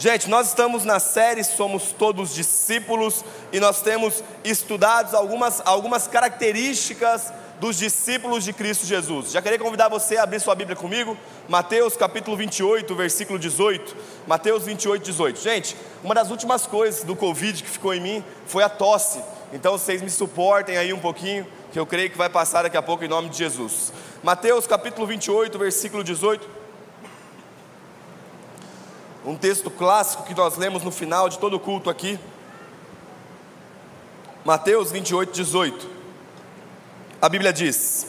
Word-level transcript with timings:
Gente, 0.00 0.30
nós 0.30 0.46
estamos 0.46 0.84
na 0.84 1.00
série 1.00 1.42
Somos 1.42 1.90
Todos 1.90 2.32
Discípulos 2.32 3.24
e 3.52 3.58
nós 3.58 3.82
temos 3.82 4.22
estudado 4.44 5.16
algumas, 5.16 5.60
algumas 5.64 6.06
características 6.06 7.32
dos 7.58 7.76
discípulos 7.76 8.44
de 8.44 8.52
Cristo 8.52 8.86
Jesus. 8.86 9.32
Já 9.32 9.42
queria 9.42 9.58
convidar 9.58 9.88
você 9.88 10.16
a 10.16 10.22
abrir 10.22 10.38
sua 10.38 10.54
Bíblia 10.54 10.76
comigo, 10.76 11.16
Mateus 11.48 11.96
capítulo 11.96 12.36
28, 12.36 12.94
versículo 12.94 13.40
18. 13.40 13.96
Mateus 14.24 14.66
28, 14.66 15.02
18. 15.02 15.40
Gente, 15.40 15.76
uma 16.04 16.14
das 16.14 16.30
últimas 16.30 16.64
coisas 16.64 17.02
do 17.02 17.16
Covid 17.16 17.60
que 17.60 17.68
ficou 17.68 17.92
em 17.92 18.00
mim 18.00 18.24
foi 18.46 18.62
a 18.62 18.68
tosse. 18.68 19.20
Então 19.52 19.72
vocês 19.72 20.00
me 20.00 20.10
suportem 20.10 20.76
aí 20.76 20.92
um 20.92 21.00
pouquinho, 21.00 21.44
que 21.72 21.78
eu 21.78 21.84
creio 21.84 22.08
que 22.08 22.16
vai 22.16 22.28
passar 22.28 22.62
daqui 22.62 22.76
a 22.76 22.82
pouco 22.82 23.04
em 23.04 23.08
nome 23.08 23.30
de 23.30 23.38
Jesus. 23.38 23.92
Mateus 24.22 24.64
capítulo 24.64 25.08
28, 25.08 25.58
versículo 25.58 26.04
18 26.04 26.57
um 29.24 29.36
texto 29.36 29.70
clássico 29.70 30.24
que 30.24 30.34
nós 30.34 30.56
lemos 30.56 30.82
no 30.82 30.90
final 30.90 31.28
de 31.28 31.38
todo 31.38 31.54
o 31.54 31.60
culto 31.60 31.90
aqui. 31.90 32.18
Mateus 34.44 34.90
28, 34.90 35.32
18. 35.32 35.88
A 37.20 37.28
Bíblia 37.28 37.52
diz: 37.52 38.06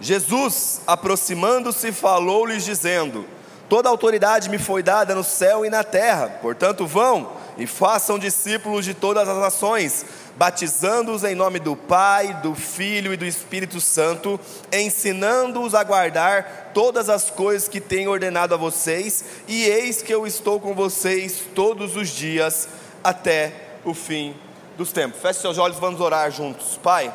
Jesus, 0.00 0.82
aproximando-se, 0.86 1.92
falou-lhes, 1.92 2.64
dizendo: 2.64 3.24
Toda 3.68 3.88
autoridade 3.88 4.50
me 4.50 4.58
foi 4.58 4.82
dada 4.82 5.14
no 5.14 5.24
céu 5.24 5.64
e 5.64 5.70
na 5.70 5.82
terra, 5.82 6.28
portanto, 6.42 6.86
vão 6.86 7.32
e 7.56 7.66
façam 7.66 8.18
discípulos 8.18 8.84
de 8.84 8.94
todas 8.94 9.28
as 9.28 9.38
nações 9.38 10.04
batizando-os 10.36 11.24
em 11.24 11.34
nome 11.34 11.58
do 11.58 11.76
Pai, 11.76 12.34
do 12.42 12.54
Filho 12.54 13.12
e 13.12 13.16
do 13.16 13.24
Espírito 13.24 13.80
Santo, 13.80 14.40
ensinando-os 14.72 15.74
a 15.74 15.84
guardar 15.84 16.70
todas 16.74 17.08
as 17.08 17.30
coisas 17.30 17.68
que 17.68 17.80
tenho 17.80 18.10
ordenado 18.10 18.54
a 18.54 18.56
vocês, 18.56 19.24
e 19.46 19.64
eis 19.64 20.02
que 20.02 20.12
eu 20.12 20.26
estou 20.26 20.58
com 20.58 20.74
vocês 20.74 21.42
todos 21.54 21.96
os 21.96 22.08
dias 22.08 22.68
até 23.04 23.52
o 23.84 23.94
fim 23.94 24.34
dos 24.76 24.92
tempos. 24.92 25.20
Feche 25.20 25.40
seus 25.40 25.58
olhos, 25.58 25.78
vamos 25.78 26.00
orar 26.00 26.30
juntos. 26.30 26.78
Pai, 26.82 27.12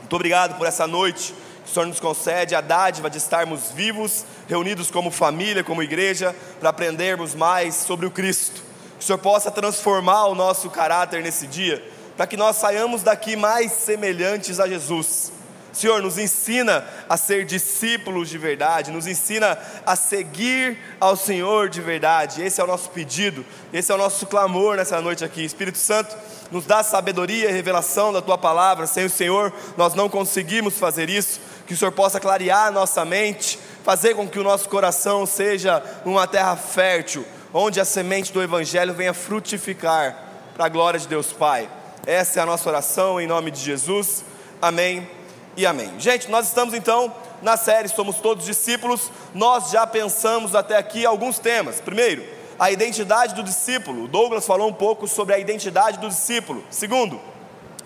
muito 0.00 0.14
obrigado 0.14 0.56
por 0.58 0.66
essa 0.66 0.86
noite 0.86 1.34
que 1.64 1.70
o 1.70 1.72
Senhor 1.72 1.86
nos 1.86 2.00
concede 2.00 2.54
a 2.54 2.60
dádiva 2.60 3.08
de 3.08 3.18
estarmos 3.18 3.70
vivos, 3.70 4.24
reunidos 4.48 4.90
como 4.90 5.10
família, 5.10 5.64
como 5.64 5.82
igreja, 5.82 6.34
para 6.60 6.70
aprendermos 6.70 7.34
mais 7.34 7.76
sobre 7.76 8.04
o 8.04 8.10
Cristo. 8.10 8.60
Que 8.98 9.04
o 9.04 9.06
Senhor 9.06 9.18
possa 9.18 9.50
transformar 9.50 10.26
o 10.26 10.34
nosso 10.34 10.68
caráter 10.68 11.22
nesse 11.22 11.46
dia 11.46 11.91
para 12.22 12.28
que 12.28 12.36
nós 12.36 12.54
saiamos 12.54 13.02
daqui 13.02 13.34
mais 13.34 13.72
semelhantes 13.72 14.60
a 14.60 14.68
Jesus. 14.68 15.32
Senhor, 15.72 16.00
nos 16.00 16.18
ensina 16.18 16.86
a 17.08 17.16
ser 17.16 17.44
discípulos 17.44 18.28
de 18.28 18.38
verdade, 18.38 18.92
nos 18.92 19.08
ensina 19.08 19.58
a 19.84 19.96
seguir 19.96 20.78
ao 21.00 21.16
Senhor 21.16 21.68
de 21.68 21.80
verdade. 21.80 22.40
Esse 22.40 22.60
é 22.60 22.64
o 22.64 22.66
nosso 22.68 22.90
pedido, 22.90 23.44
esse 23.72 23.90
é 23.90 23.94
o 23.96 23.98
nosso 23.98 24.24
clamor 24.26 24.76
nessa 24.76 25.00
noite 25.00 25.24
aqui. 25.24 25.44
Espírito 25.44 25.78
Santo, 25.78 26.16
nos 26.52 26.64
dá 26.64 26.84
sabedoria 26.84 27.50
e 27.50 27.52
revelação 27.52 28.12
da 28.12 28.22
tua 28.22 28.38
palavra. 28.38 28.86
Sem 28.86 29.04
o 29.04 29.10
Senhor, 29.10 29.52
nós 29.76 29.94
não 29.94 30.08
conseguimos 30.08 30.78
fazer 30.78 31.10
isso. 31.10 31.40
Que 31.66 31.74
o 31.74 31.76
Senhor 31.76 31.90
possa 31.90 32.20
clarear 32.20 32.68
a 32.68 32.70
nossa 32.70 33.04
mente, 33.04 33.58
fazer 33.82 34.14
com 34.14 34.28
que 34.28 34.38
o 34.38 34.44
nosso 34.44 34.68
coração 34.68 35.26
seja 35.26 35.82
uma 36.04 36.28
terra 36.28 36.54
fértil, 36.54 37.26
onde 37.52 37.80
a 37.80 37.84
semente 37.84 38.32
do 38.32 38.40
Evangelho 38.40 38.94
venha 38.94 39.12
frutificar, 39.12 40.16
para 40.54 40.66
a 40.66 40.68
glória 40.68 41.00
de 41.00 41.08
Deus 41.08 41.32
Pai. 41.32 41.68
Essa 42.06 42.40
é 42.40 42.42
a 42.42 42.46
nossa 42.46 42.68
oração 42.68 43.20
em 43.20 43.28
nome 43.28 43.52
de 43.52 43.60
Jesus. 43.60 44.24
Amém 44.60 45.08
e 45.56 45.64
amém. 45.64 46.00
Gente, 46.00 46.28
nós 46.28 46.48
estamos 46.48 46.74
então 46.74 47.14
na 47.40 47.56
série 47.56 47.86
Somos 47.86 48.16
Todos 48.16 48.44
Discípulos. 48.44 49.08
Nós 49.32 49.70
já 49.70 49.86
pensamos 49.86 50.56
até 50.56 50.76
aqui 50.76 51.06
alguns 51.06 51.38
temas. 51.38 51.80
Primeiro, 51.80 52.24
a 52.58 52.72
identidade 52.72 53.36
do 53.36 53.42
discípulo. 53.44 54.04
O 54.04 54.08
Douglas 54.08 54.44
falou 54.44 54.68
um 54.68 54.72
pouco 54.72 55.06
sobre 55.06 55.32
a 55.32 55.38
identidade 55.38 56.00
do 56.00 56.08
discípulo. 56.08 56.64
Segundo, 56.70 57.20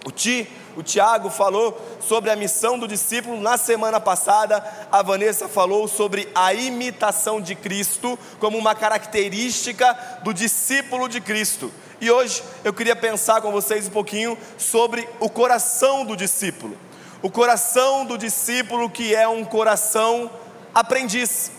o 0.06 0.10
Ti, 0.10 0.50
o 0.76 0.82
Tiago 0.82 1.30
falou 1.30 1.80
sobre 2.00 2.30
a 2.30 2.36
missão 2.36 2.78
do 2.78 2.86
discípulo. 2.86 3.40
Na 3.40 3.56
semana 3.56 3.98
passada, 3.98 4.62
a 4.92 5.02
Vanessa 5.02 5.48
falou 5.48 5.88
sobre 5.88 6.28
a 6.34 6.52
imitação 6.52 7.40
de 7.40 7.54
Cristo 7.54 8.18
como 8.38 8.58
uma 8.58 8.74
característica 8.74 10.20
do 10.22 10.34
discípulo 10.34 11.08
de 11.08 11.18
Cristo. 11.18 11.72
E 11.98 12.10
hoje 12.10 12.42
eu 12.62 12.74
queria 12.74 12.94
pensar 12.94 13.40
com 13.40 13.50
vocês 13.50 13.86
um 13.86 13.90
pouquinho 13.90 14.36
sobre 14.58 15.08
o 15.18 15.30
coração 15.30 16.04
do 16.04 16.14
discípulo. 16.14 16.76
O 17.22 17.30
coração 17.30 18.04
do 18.04 18.18
discípulo 18.18 18.90
que 18.90 19.14
é 19.14 19.26
um 19.26 19.46
coração 19.46 20.30
aprendiz. 20.74 21.50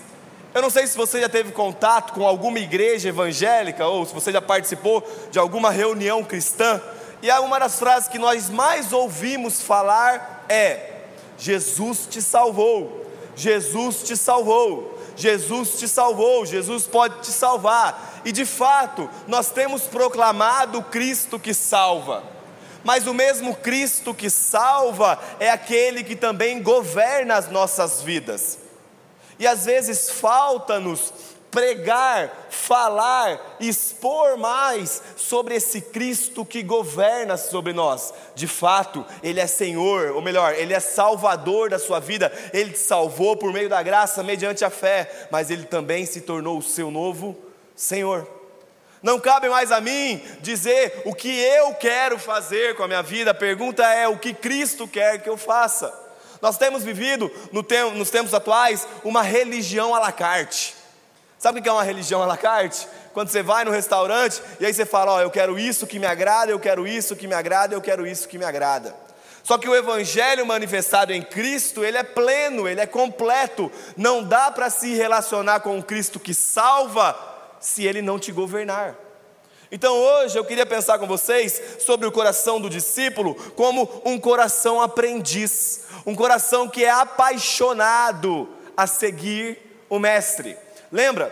Eu 0.54 0.62
não 0.62 0.70
sei 0.70 0.86
se 0.86 0.96
você 0.96 1.22
já 1.22 1.28
teve 1.28 1.52
contato 1.52 2.14
com 2.14 2.26
alguma 2.26 2.60
igreja 2.60 3.10
evangélica 3.10 3.88
ou 3.88 4.06
se 4.06 4.14
você 4.14 4.32
já 4.32 4.42
participou 4.42 5.04
de 5.32 5.40
alguma 5.40 5.72
reunião 5.72 6.24
cristã. 6.24 6.80
E 7.22 7.32
uma 7.32 7.60
das 7.60 7.80
frases 7.80 8.10
que 8.10 8.20
nós 8.20 8.50
mais 8.50 8.94
ouvimos 8.94 9.62
falar 9.62 10.46
é: 10.48 11.02
Jesus 11.38 12.08
te 12.10 12.22
salvou, 12.22 13.06
Jesus 13.36 14.04
te 14.04 14.16
salvou. 14.16 14.98
Jesus 15.18 15.80
te 15.80 15.88
salvou, 15.88 16.46
Jesus 16.46 16.86
pode 16.86 17.22
te 17.22 17.32
salvar. 17.32 18.22
E 18.24 18.32
de 18.32 18.46
fato, 18.46 19.10
nós 19.28 19.50
temos 19.50 19.84
proclamado 19.84 20.84
Cristo 20.84 21.40
que 21.40 21.56
salva. 21.56 22.24
Mas 22.84 23.08
o 23.08 23.14
mesmo 23.14 23.56
Cristo 23.56 24.14
que 24.14 24.30
salva 24.30 25.20
é 25.40 25.50
aquele 25.50 26.04
que 26.04 26.16
também 26.16 26.62
governa 26.62 27.36
as 27.36 27.50
nossas 27.50 28.02
vidas. 28.02 28.60
E 29.40 29.48
às 29.48 29.66
vezes 29.66 30.10
falta-nos 30.10 31.12
pregar, 31.52 32.48
falar, 32.50 33.58
expor 33.60 34.38
mais 34.38 35.02
sobre 35.16 35.56
esse 35.56 35.82
Cristo 35.82 36.46
que 36.46 36.62
governa 36.62 37.38
sobre 37.38 37.74
nós. 37.74 38.14
De 38.36 38.48
fato, 38.48 39.06
Ele 39.24 39.40
é 39.40 39.48
Senhor, 39.48 40.12
ou 40.12 40.22
melhor, 40.22 40.54
Ele 40.54 40.74
é 40.74 40.80
Salvador 40.80 41.70
da 41.70 41.80
sua 41.80 42.00
vida, 42.00 42.32
Ele 42.54 42.72
te 42.72 42.80
salvou 42.80 43.36
por 43.36 43.52
meio 43.54 43.70
da 43.70 43.82
graça, 43.82 44.24
mediante 44.24 44.64
a 44.66 44.70
fé, 44.70 45.28
mas 45.32 45.50
Ele 45.50 45.64
também 45.64 46.06
se 46.06 46.22
tornou 46.22 46.58
o 46.58 46.64
seu 46.64 46.92
novo 46.92 47.36
Senhor. 47.76 48.28
Não 49.02 49.20
cabe 49.20 49.48
mais 49.48 49.72
a 49.72 49.80
mim 49.80 50.22
dizer 50.42 51.02
o 51.06 51.14
que 51.14 51.30
eu 51.30 51.74
quero 51.76 52.18
fazer 52.18 52.76
com 52.76 52.84
a 52.84 52.88
minha 52.88 53.04
vida, 53.04 53.32
a 53.32 53.36
pergunta 53.36 53.84
é 53.84 54.08
o 54.08 54.18
que 54.18 54.34
Cristo 54.34 54.88
quer 54.88 55.22
que 55.22 55.30
eu 55.30 55.38
faça. 55.38 55.94
Nós 56.42 56.58
temos 56.58 56.84
vivido 56.84 57.32
no 57.52 57.64
tempo, 57.64 57.96
nos 57.96 58.10
tempos 58.10 58.34
atuais 58.34 58.88
uma 59.04 59.22
religião 59.22 59.96
à 59.96 60.00
la 60.00 60.12
carte. 60.12 60.77
Sabe 61.40 61.60
o 61.60 61.64
que 61.64 61.70
é 61.70 61.72
uma 61.72 61.84
religião 61.84 62.22
à 62.22 62.26
la 62.26 62.38
carte? 62.38 62.88
Quando 63.14 63.30
você 63.30 63.44
vai 63.44 63.64
no 63.64 63.72
restaurante 63.72 64.42
e 64.60 64.66
aí 64.66 64.74
você 64.74 64.86
fala: 64.86 65.14
Ó, 65.14 65.18
oh, 65.18 65.22
eu 65.22 65.30
quero 65.30 65.58
isso 65.58 65.86
que 65.86 66.00
me 66.00 66.06
agrada, 66.06 66.52
eu 66.52 66.60
quero 66.60 66.88
isso 66.88 67.16
que 67.16 67.28
me 67.28 67.34
agrada, 67.34 67.76
eu 67.76 67.82
quero 67.82 68.08
isso 68.08 68.28
que 68.28 68.38
me 68.38 68.46
agrada. 68.46 68.96
Só 69.44 69.58
que 69.58 69.70
o 69.70 69.76
evangelho 69.76 70.46
manifestado 70.46 71.14
em 71.14 71.22
Cristo, 71.22 71.84
ele 71.84 71.98
é 71.98 72.04
pleno, 72.04 72.68
ele 72.68 72.82
é 72.82 72.86
completo. 72.86 73.72
Não 73.96 74.22
dá 74.22 74.52
para 74.52 74.70
se 74.70 74.94
relacionar 74.94 75.62
com 75.62 75.80
o 75.80 75.84
Cristo 75.84 76.20
que 76.20 76.34
salva 76.34 77.18
se 77.60 77.86
ele 77.86 78.02
não 78.02 78.20
te 78.20 78.32
governar. 78.32 78.96
Então 79.72 79.96
hoje 79.96 80.38
eu 80.38 80.46
queria 80.46 80.66
pensar 80.66 80.98
com 81.00 81.08
vocês 81.08 81.62
sobre 81.80 82.08
o 82.08 82.12
coração 82.12 82.60
do 82.60 82.70
discípulo 82.70 83.36
como 83.56 84.02
um 84.06 84.18
coração 84.20 84.82
aprendiz, 84.82 85.84
um 86.06 86.16
coração 86.16 86.68
que 86.70 86.84
é 86.84 86.90
apaixonado 86.90 88.50
a 88.76 88.88
seguir 88.88 89.60
o 89.90 89.98
Mestre. 90.00 90.58
Lembra 90.92 91.32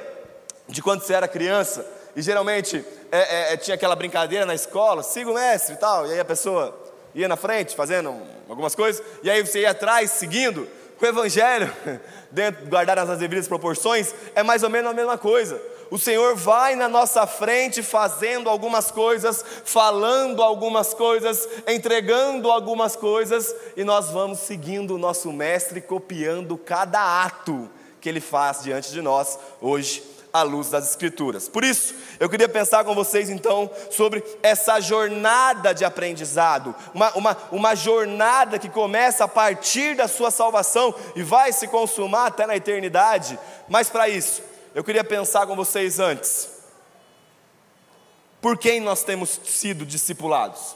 de 0.67 0.81
quando 0.81 1.01
você 1.01 1.13
era 1.13 1.27
criança 1.27 1.85
e 2.15 2.21
geralmente 2.21 2.83
é, 3.11 3.17
é, 3.19 3.53
é, 3.53 3.57
tinha 3.57 3.75
aquela 3.75 3.95
brincadeira 3.95 4.45
na 4.45 4.55
escola, 4.55 5.03
siga 5.03 5.29
o 5.29 5.33
mestre 5.33 5.75
e 5.75 5.77
tal, 5.77 6.07
e 6.07 6.13
aí 6.13 6.19
a 6.19 6.25
pessoa 6.25 6.77
ia 7.13 7.27
na 7.27 7.35
frente 7.35 7.75
fazendo 7.75 8.15
algumas 8.49 8.73
coisas, 8.75 9.03
e 9.21 9.29
aí 9.29 9.45
você 9.45 9.61
ia 9.61 9.71
atrás 9.71 10.11
seguindo. 10.11 10.67
O 10.99 11.05
evangelho, 11.05 11.71
dentro, 12.31 12.65
guardado 12.67 13.05
nas 13.05 13.19
devidas 13.19 13.47
proporções, 13.47 14.15
é 14.33 14.41
mais 14.41 14.63
ou 14.63 14.69
menos 14.69 14.91
a 14.91 14.93
mesma 14.93 15.17
coisa. 15.17 15.61
O 15.91 15.99
Senhor 15.99 16.35
vai 16.35 16.73
na 16.73 16.89
nossa 16.89 17.27
frente 17.27 17.83
fazendo 17.83 18.49
algumas 18.49 18.91
coisas, 18.91 19.43
falando 19.65 20.41
algumas 20.41 20.93
coisas, 20.93 21.47
entregando 21.67 22.49
algumas 22.49 22.95
coisas, 22.95 23.53
e 23.75 23.83
nós 23.83 24.09
vamos 24.09 24.39
seguindo 24.39 24.95
o 24.95 24.97
nosso 24.97 25.31
Mestre, 25.31 25.81
copiando 25.81 26.57
cada 26.57 27.23
ato 27.23 27.69
que 28.05 28.09
Ele 28.09 28.21
faz 28.21 28.61
diante 28.61 28.91
de 28.91 29.01
nós 29.01 29.39
hoje, 29.59 30.03
à 30.31 30.43
luz 30.43 30.69
das 30.69 30.87
Escrituras. 30.87 31.49
Por 31.49 31.63
isso, 31.63 31.95
eu 32.19 32.29
queria 32.29 32.47
pensar 32.47 32.85
com 32.85 32.93
vocês 32.93 33.31
então 33.31 33.67
sobre 33.89 34.23
essa 34.43 34.79
jornada 34.79 35.73
de 35.73 35.83
aprendizado, 35.83 36.75
uma, 36.93 37.11
uma, 37.15 37.37
uma 37.51 37.73
jornada 37.73 38.59
que 38.59 38.69
começa 38.69 39.23
a 39.23 39.27
partir 39.27 39.95
da 39.95 40.07
sua 40.07 40.29
salvação 40.29 40.93
e 41.15 41.23
vai 41.23 41.51
se 41.51 41.67
consumar 41.67 42.27
até 42.27 42.45
na 42.45 42.55
eternidade. 42.55 43.39
Mas 43.67 43.89
para 43.89 44.07
isso, 44.07 44.43
eu 44.75 44.83
queria 44.83 45.03
pensar 45.03 45.47
com 45.47 45.55
vocês 45.55 45.99
antes. 45.99 46.47
Por 48.39 48.55
quem 48.55 48.79
nós 48.79 49.03
temos 49.03 49.39
sido 49.45 49.83
discipulados? 49.83 50.75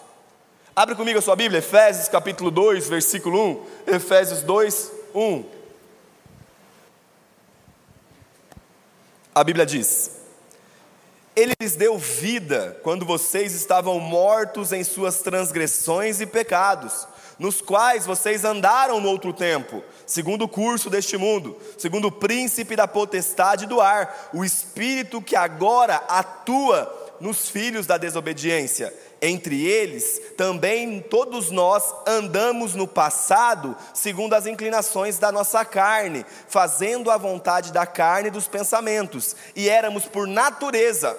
Abre 0.75 0.95
comigo 0.95 1.19
a 1.19 1.21
sua 1.21 1.35
Bíblia, 1.35 1.59
Efésios 1.59 2.07
capítulo 2.07 2.49
2, 2.49 2.89
versículo 2.89 3.39
1. 3.85 3.93
Efésios 3.93 4.41
2, 4.41 4.91
1. 5.13 5.58
A 9.33 9.43
Bíblia 9.43 9.65
diz: 9.65 10.11
Ele 11.35 11.53
lhes 11.59 11.75
deu 11.75 11.97
vida 11.97 12.79
quando 12.83 13.05
vocês 13.05 13.53
estavam 13.53 13.99
mortos 13.99 14.71
em 14.73 14.83
suas 14.83 15.19
transgressões 15.21 16.19
e 16.19 16.25
pecados, 16.25 17.07
nos 17.37 17.61
quais 17.61 18.05
vocês 18.05 18.43
andaram 18.43 18.99
no 18.99 19.09
outro 19.09 19.31
tempo, 19.31 19.83
segundo 20.05 20.45
o 20.45 20.49
curso 20.49 20.89
deste 20.89 21.17
mundo, 21.17 21.57
segundo 21.77 22.07
o 22.07 22.11
príncipe 22.11 22.75
da 22.75 22.87
potestade 22.87 23.65
do 23.65 23.79
ar, 23.79 24.29
o 24.33 24.43
espírito 24.43 25.21
que 25.21 25.35
agora 25.35 25.95
atua 26.07 26.95
nos 27.19 27.49
filhos 27.49 27.85
da 27.85 27.97
desobediência 27.97 28.93
entre 29.21 29.65
eles, 29.65 30.21
também 30.37 31.01
todos 31.01 31.51
nós 31.51 31.93
andamos 32.07 32.73
no 32.75 32.87
passado 32.87 33.75
segundo 33.93 34.33
as 34.33 34.45
inclinações 34.45 35.17
da 35.17 35.31
nossa 35.31 35.65
carne, 35.65 36.25
fazendo 36.47 37.11
a 37.11 37.17
vontade 37.17 37.73
da 37.73 37.85
carne 37.85 38.29
e 38.29 38.31
dos 38.31 38.47
pensamentos, 38.47 39.35
e 39.55 39.69
éramos 39.69 40.05
por 40.05 40.27
natureza, 40.27 41.17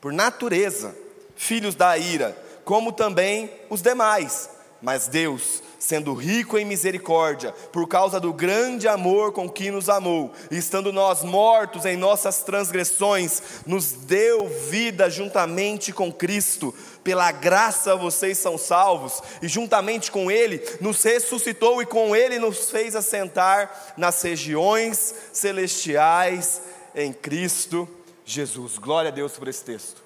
por 0.00 0.12
natureza, 0.12 0.94
filhos 1.34 1.74
da 1.74 1.96
ira, 1.98 2.36
como 2.64 2.92
também 2.92 3.50
os 3.68 3.82
demais. 3.82 4.48
Mas 4.82 5.08
Deus, 5.08 5.62
sendo 5.78 6.14
rico 6.14 6.56
em 6.56 6.64
misericórdia, 6.64 7.52
por 7.72 7.86
causa 7.86 8.18
do 8.18 8.32
grande 8.32 8.88
amor 8.88 9.32
com 9.32 9.48
que 9.48 9.70
nos 9.70 9.90
amou, 9.90 10.32
e 10.50 10.56
estando 10.56 10.92
nós 10.92 11.22
mortos 11.22 11.84
em 11.84 11.96
nossas 11.96 12.42
transgressões, 12.42 13.42
nos 13.66 13.92
deu 13.92 14.48
vida 14.48 15.10
juntamente 15.10 15.92
com 15.92 16.10
Cristo. 16.10 16.74
Pela 17.02 17.32
graça 17.32 17.96
vocês 17.96 18.36
são 18.38 18.58
salvos, 18.58 19.22
e 19.40 19.48
juntamente 19.48 20.10
com 20.10 20.30
Ele 20.30 20.62
nos 20.80 21.02
ressuscitou 21.02 21.80
e 21.80 21.86
com 21.86 22.14
Ele 22.14 22.38
nos 22.38 22.70
fez 22.70 22.94
assentar 22.94 23.94
nas 23.96 24.20
regiões 24.22 25.14
celestiais 25.32 26.60
em 26.94 27.12
Cristo 27.12 27.88
Jesus. 28.24 28.78
Glória 28.78 29.08
a 29.08 29.14
Deus 29.14 29.32
por 29.32 29.48
esse 29.48 29.64
texto. 29.64 30.02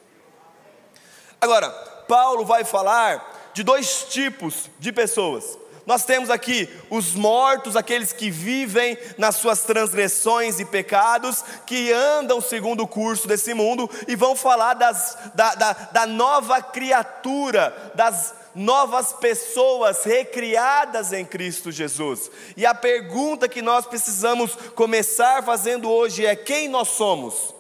Agora, 1.41 1.69
Paulo 2.09 2.45
vai 2.45 2.65
falar 2.65 3.51
de 3.53 3.63
dois 3.63 4.05
tipos 4.05 4.71
de 4.79 4.93
pessoas 4.93 5.59
nós 5.87 6.05
temos 6.05 6.31
aqui 6.31 6.69
os 6.89 7.15
mortos, 7.15 7.77
aqueles 7.77 8.13
que 8.13 8.31
vivem 8.31 8.97
nas 9.19 9.37
suas 9.37 9.63
transgressões 9.63 10.59
e 10.59 10.65
pecados, 10.65 11.45
que 11.67 11.93
andam 11.93 12.41
segundo 12.41 12.83
o 12.83 12.89
curso 12.89 13.29
desse 13.29 13.53
mundo, 13.53 13.91
e 14.09 14.17
vão 14.17 14.35
falar 14.35 14.75
das, 14.75 15.19
da, 15.35 15.55
da, 15.55 15.73
da 15.73 16.07
nova 16.07 16.63
criatura, 16.63 17.93
das 17.95 18.35
novas 18.55 19.13
pessoas 19.13 20.05
recriadas 20.05 21.13
em 21.13 21.25
Cristo 21.25 21.71
Jesus. 21.71 22.31
E 22.57 22.65
a 22.65 22.75
pergunta 22.75 23.49
que 23.49 23.61
nós 23.61 23.85
precisamos 23.85 24.57
começar 24.75 25.43
fazendo 25.43 25.91
hoje 25.91 26.25
é: 26.25 26.35
quem 26.35 26.67
nós 26.67 26.89
somos? 26.89 27.53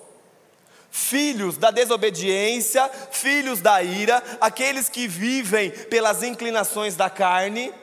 Filhos 0.91 1.59
da 1.59 1.73
desobediência, 1.73 2.89
filhos 3.11 3.61
da 3.61 3.83
ira, 3.83 4.23
aqueles 4.41 4.89
que 4.89 5.09
vivem 5.09 5.71
pelas 5.71 6.23
inclinações 6.23 6.95
da 6.95 7.11
carne, 7.11 7.75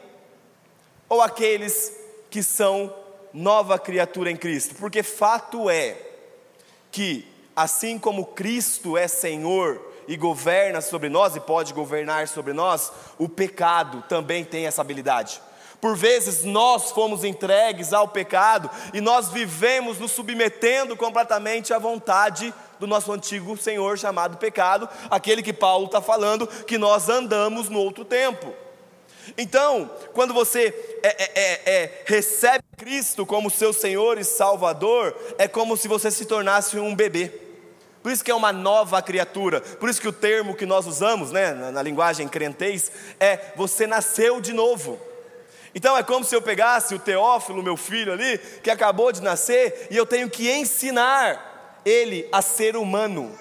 ou 1.12 1.22
aqueles 1.22 1.92
que 2.30 2.42
são 2.42 2.96
nova 3.34 3.78
criatura 3.78 4.32
em 4.32 4.38
Cristo? 4.38 4.76
Porque 4.76 5.04
fato 5.04 5.70
é 5.70 5.98
que, 6.90 7.28
assim 7.54 8.00
como 8.00 8.28
Cristo 8.28 8.98
é 8.98 9.10
Senhor 9.10 9.82
e 10.08 10.16
governa 10.16 10.80
sobre 10.80 11.10
nós 11.10 11.36
e 11.36 11.42
pode 11.42 11.74
governar 11.74 12.30
sobre 12.30 12.54
nós, 12.54 12.94
o 13.20 13.28
pecado 13.28 14.06
também 14.08 14.46
tem 14.46 14.66
essa 14.66 14.80
habilidade. 14.80 15.42
Por 15.82 15.98
vezes 15.98 16.46
nós 16.46 16.92
fomos 16.92 17.26
entregues 17.26 17.92
ao 17.92 18.08
pecado 18.08 18.70
e 18.94 19.02
nós 19.02 19.28
vivemos 19.28 20.00
nos 20.00 20.14
submetendo 20.14 20.96
completamente 20.96 21.74
à 21.74 21.78
vontade 21.78 22.54
do 22.80 22.88
nosso 22.88 23.12
antigo 23.12 23.58
Senhor 23.58 24.00
chamado 24.00 24.38
pecado, 24.38 24.88
aquele 25.10 25.44
que 25.44 25.52
Paulo 25.52 25.88
está 25.88 26.00
falando 26.02 26.48
que 26.48 26.78
nós 26.78 27.10
andamos 27.10 27.68
no 27.68 27.80
outro 27.80 28.06
tempo. 28.06 28.54
Então, 29.38 29.90
quando 30.14 30.34
você 30.34 30.74
é, 31.04 31.08
é, 31.08 31.32
é, 31.36 31.74
é, 31.84 32.04
recebe 32.06 32.64
Cristo 32.78 33.26
como 33.26 33.50
seu 33.50 33.72
Senhor 33.72 34.18
e 34.18 34.24
Salvador, 34.24 35.16
é 35.38 35.48
como 35.48 35.78
se 35.78 35.88
você 35.88 36.10
se 36.10 36.26
tornasse 36.26 36.78
um 36.78 36.96
bebê. 36.96 37.32
Por 38.02 38.12
isso 38.12 38.24
que 38.24 38.32
é 38.32 38.36
uma 38.36 38.52
nova 38.52 39.02
criatura. 39.02 39.62
Por 39.62 39.90
isso 39.90 40.02
que 40.02 40.08
o 40.08 40.14
termo 40.14 40.56
que 40.56 40.66
nós 40.66 40.88
usamos, 40.88 41.32
né, 41.32 41.54
na, 41.54 41.72
na 41.72 41.82
linguagem 41.82 42.28
crentez, 42.28 42.92
é 43.20 43.54
você 43.56 43.86
nasceu 43.86 44.42
de 44.42 44.54
novo. 44.54 45.00
Então 45.74 45.98
é 45.98 46.04
como 46.04 46.26
se 46.26 46.36
eu 46.36 46.42
pegasse 46.42 46.96
o 46.96 47.00
Teófilo, 47.00 47.64
meu 47.64 47.78
filho 47.78 48.12
ali, 48.12 48.38
que 48.64 48.70
acabou 48.70 49.12
de 49.12 49.22
nascer, 49.22 49.88
e 49.90 49.96
eu 49.96 50.06
tenho 50.06 50.30
que 50.30 50.52
ensinar 50.52 51.80
ele 51.86 52.28
a 52.32 52.42
ser 52.42 52.76
humano, 52.76 53.38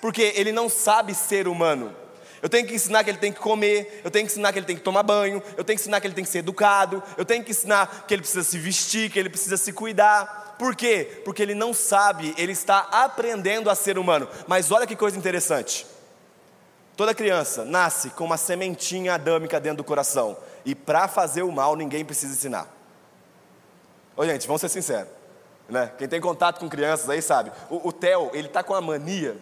porque 0.00 0.32
ele 0.36 0.52
não 0.52 0.68
sabe 0.68 1.14
ser 1.14 1.48
humano. 1.48 1.96
Eu 2.42 2.48
tenho 2.48 2.66
que 2.66 2.74
ensinar 2.74 3.04
que 3.04 3.10
ele 3.10 3.18
tem 3.18 3.32
que 3.32 3.38
comer, 3.38 4.00
eu 4.02 4.10
tenho 4.10 4.24
que 4.24 4.32
ensinar 4.32 4.52
que 4.52 4.58
ele 4.58 4.66
tem 4.66 4.76
que 4.76 4.82
tomar 4.82 5.02
banho, 5.02 5.42
eu 5.56 5.64
tenho 5.64 5.76
que 5.76 5.82
ensinar 5.82 6.00
que 6.00 6.06
ele 6.06 6.14
tem 6.14 6.24
que 6.24 6.30
ser 6.30 6.38
educado, 6.38 7.02
eu 7.16 7.24
tenho 7.24 7.44
que 7.44 7.50
ensinar 7.50 8.04
que 8.06 8.14
ele 8.14 8.22
precisa 8.22 8.42
se 8.42 8.58
vestir, 8.58 9.10
que 9.10 9.18
ele 9.18 9.28
precisa 9.28 9.56
se 9.56 9.72
cuidar. 9.72 10.56
Por 10.58 10.74
quê? 10.74 11.20
Porque 11.24 11.42
ele 11.42 11.54
não 11.54 11.74
sabe, 11.74 12.34
ele 12.38 12.52
está 12.52 12.88
aprendendo 12.90 13.68
a 13.68 13.74
ser 13.74 13.98
humano. 13.98 14.28
Mas 14.46 14.70
olha 14.70 14.86
que 14.86 14.96
coisa 14.96 15.18
interessante. 15.18 15.86
Toda 16.96 17.14
criança 17.14 17.64
nasce 17.64 18.10
com 18.10 18.24
uma 18.24 18.36
sementinha 18.36 19.14
adâmica 19.14 19.60
dentro 19.60 19.78
do 19.78 19.84
coração. 19.84 20.36
E 20.64 20.74
para 20.74 21.08
fazer 21.08 21.42
o 21.42 21.52
mal, 21.52 21.76
ninguém 21.76 22.04
precisa 22.04 22.34
ensinar. 22.34 22.68
Ô 24.16 24.24
gente, 24.24 24.46
vamos 24.46 24.60
ser 24.60 24.68
sinceros. 24.68 25.08
Né? 25.68 25.90
Quem 25.96 26.08
tem 26.08 26.20
contato 26.20 26.58
com 26.58 26.68
crianças 26.68 27.08
aí 27.08 27.22
sabe. 27.22 27.52
O, 27.70 27.88
o 27.88 27.92
Theo, 27.92 28.30
ele 28.34 28.48
está 28.48 28.62
com 28.62 28.74
a 28.74 28.80
mania. 28.80 29.36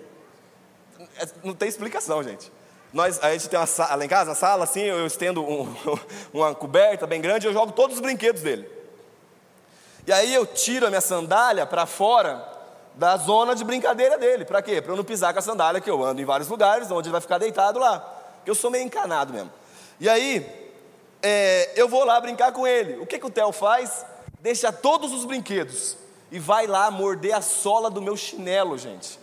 É, 1.19 1.27
não 1.43 1.55
tem 1.55 1.69
explicação, 1.69 2.23
gente. 2.23 2.53
Nós, 2.93 3.23
a 3.23 3.33
gente 3.33 3.49
tem 3.49 3.59
uma 3.59 3.67
sala, 3.67 3.95
lá 3.97 4.05
em 4.05 4.09
casa, 4.09 4.31
na 4.31 4.35
sala, 4.35 4.65
assim, 4.65 4.81
eu 4.81 5.07
estendo 5.07 5.43
um, 5.43 5.75
uma 6.33 6.55
coberta 6.55 7.07
bem 7.07 7.21
grande 7.21 7.47
e 7.47 7.49
eu 7.49 7.53
jogo 7.53 7.73
todos 7.73 7.97
os 7.97 8.03
brinquedos 8.03 8.43
dele. 8.43 8.69
E 10.07 10.13
aí 10.13 10.33
eu 10.33 10.47
tiro 10.47 10.87
a 10.87 10.89
minha 10.89 11.03
sandália 11.03 11.67
para 11.67 11.85
fora 11.85 12.43
da 12.95 13.17
zona 13.17 13.55
de 13.55 13.63
brincadeira 13.63 14.17
dele. 14.17 14.45
Para 14.45 14.63
quê? 14.63 14.81
Para 14.81 14.93
eu 14.93 14.97
não 14.97 15.05
pisar 15.05 15.33
com 15.33 15.39
a 15.39 15.43
sandália, 15.43 15.81
que 15.81 15.91
eu 15.91 16.03
ando 16.03 16.23
em 16.23 16.25
vários 16.25 16.49
lugares, 16.49 16.91
onde 16.91 17.09
ele 17.09 17.13
vai 17.13 17.21
ficar 17.21 17.37
deitado 17.37 17.79
lá. 17.79 18.01
Porque 18.37 18.51
eu 18.51 18.55
sou 18.55 18.71
meio 18.71 18.85
encanado 18.85 19.35
mesmo. 19.35 19.53
E 20.01 20.09
aí, 20.09 20.47
é, 21.23 21.73
eu 21.77 21.89
vou 21.89 22.05
lá 22.05 22.19
brincar 22.21 22.53
com 22.53 22.67
ele. 22.67 22.97
O 22.99 23.07
que, 23.07 23.19
que 23.19 23.27
o 23.27 23.31
Theo 23.31 23.53
faz? 23.53 24.07
Deixa 24.41 24.73
todos 24.73 25.13
os 25.13 25.27
brinquedos 25.27 25.97
e 26.31 26.39
vai 26.39 26.67
lá 26.67 26.91
morder 26.91 27.35
a 27.35 27.43
sola 27.43 27.91
do 27.91 28.01
meu 28.01 28.17
chinelo, 28.17 28.79
gente. 28.79 29.19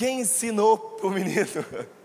Quem 0.00 0.20
ensinou 0.20 0.78
para 0.78 1.06
o 1.06 1.10
menino? 1.10 1.46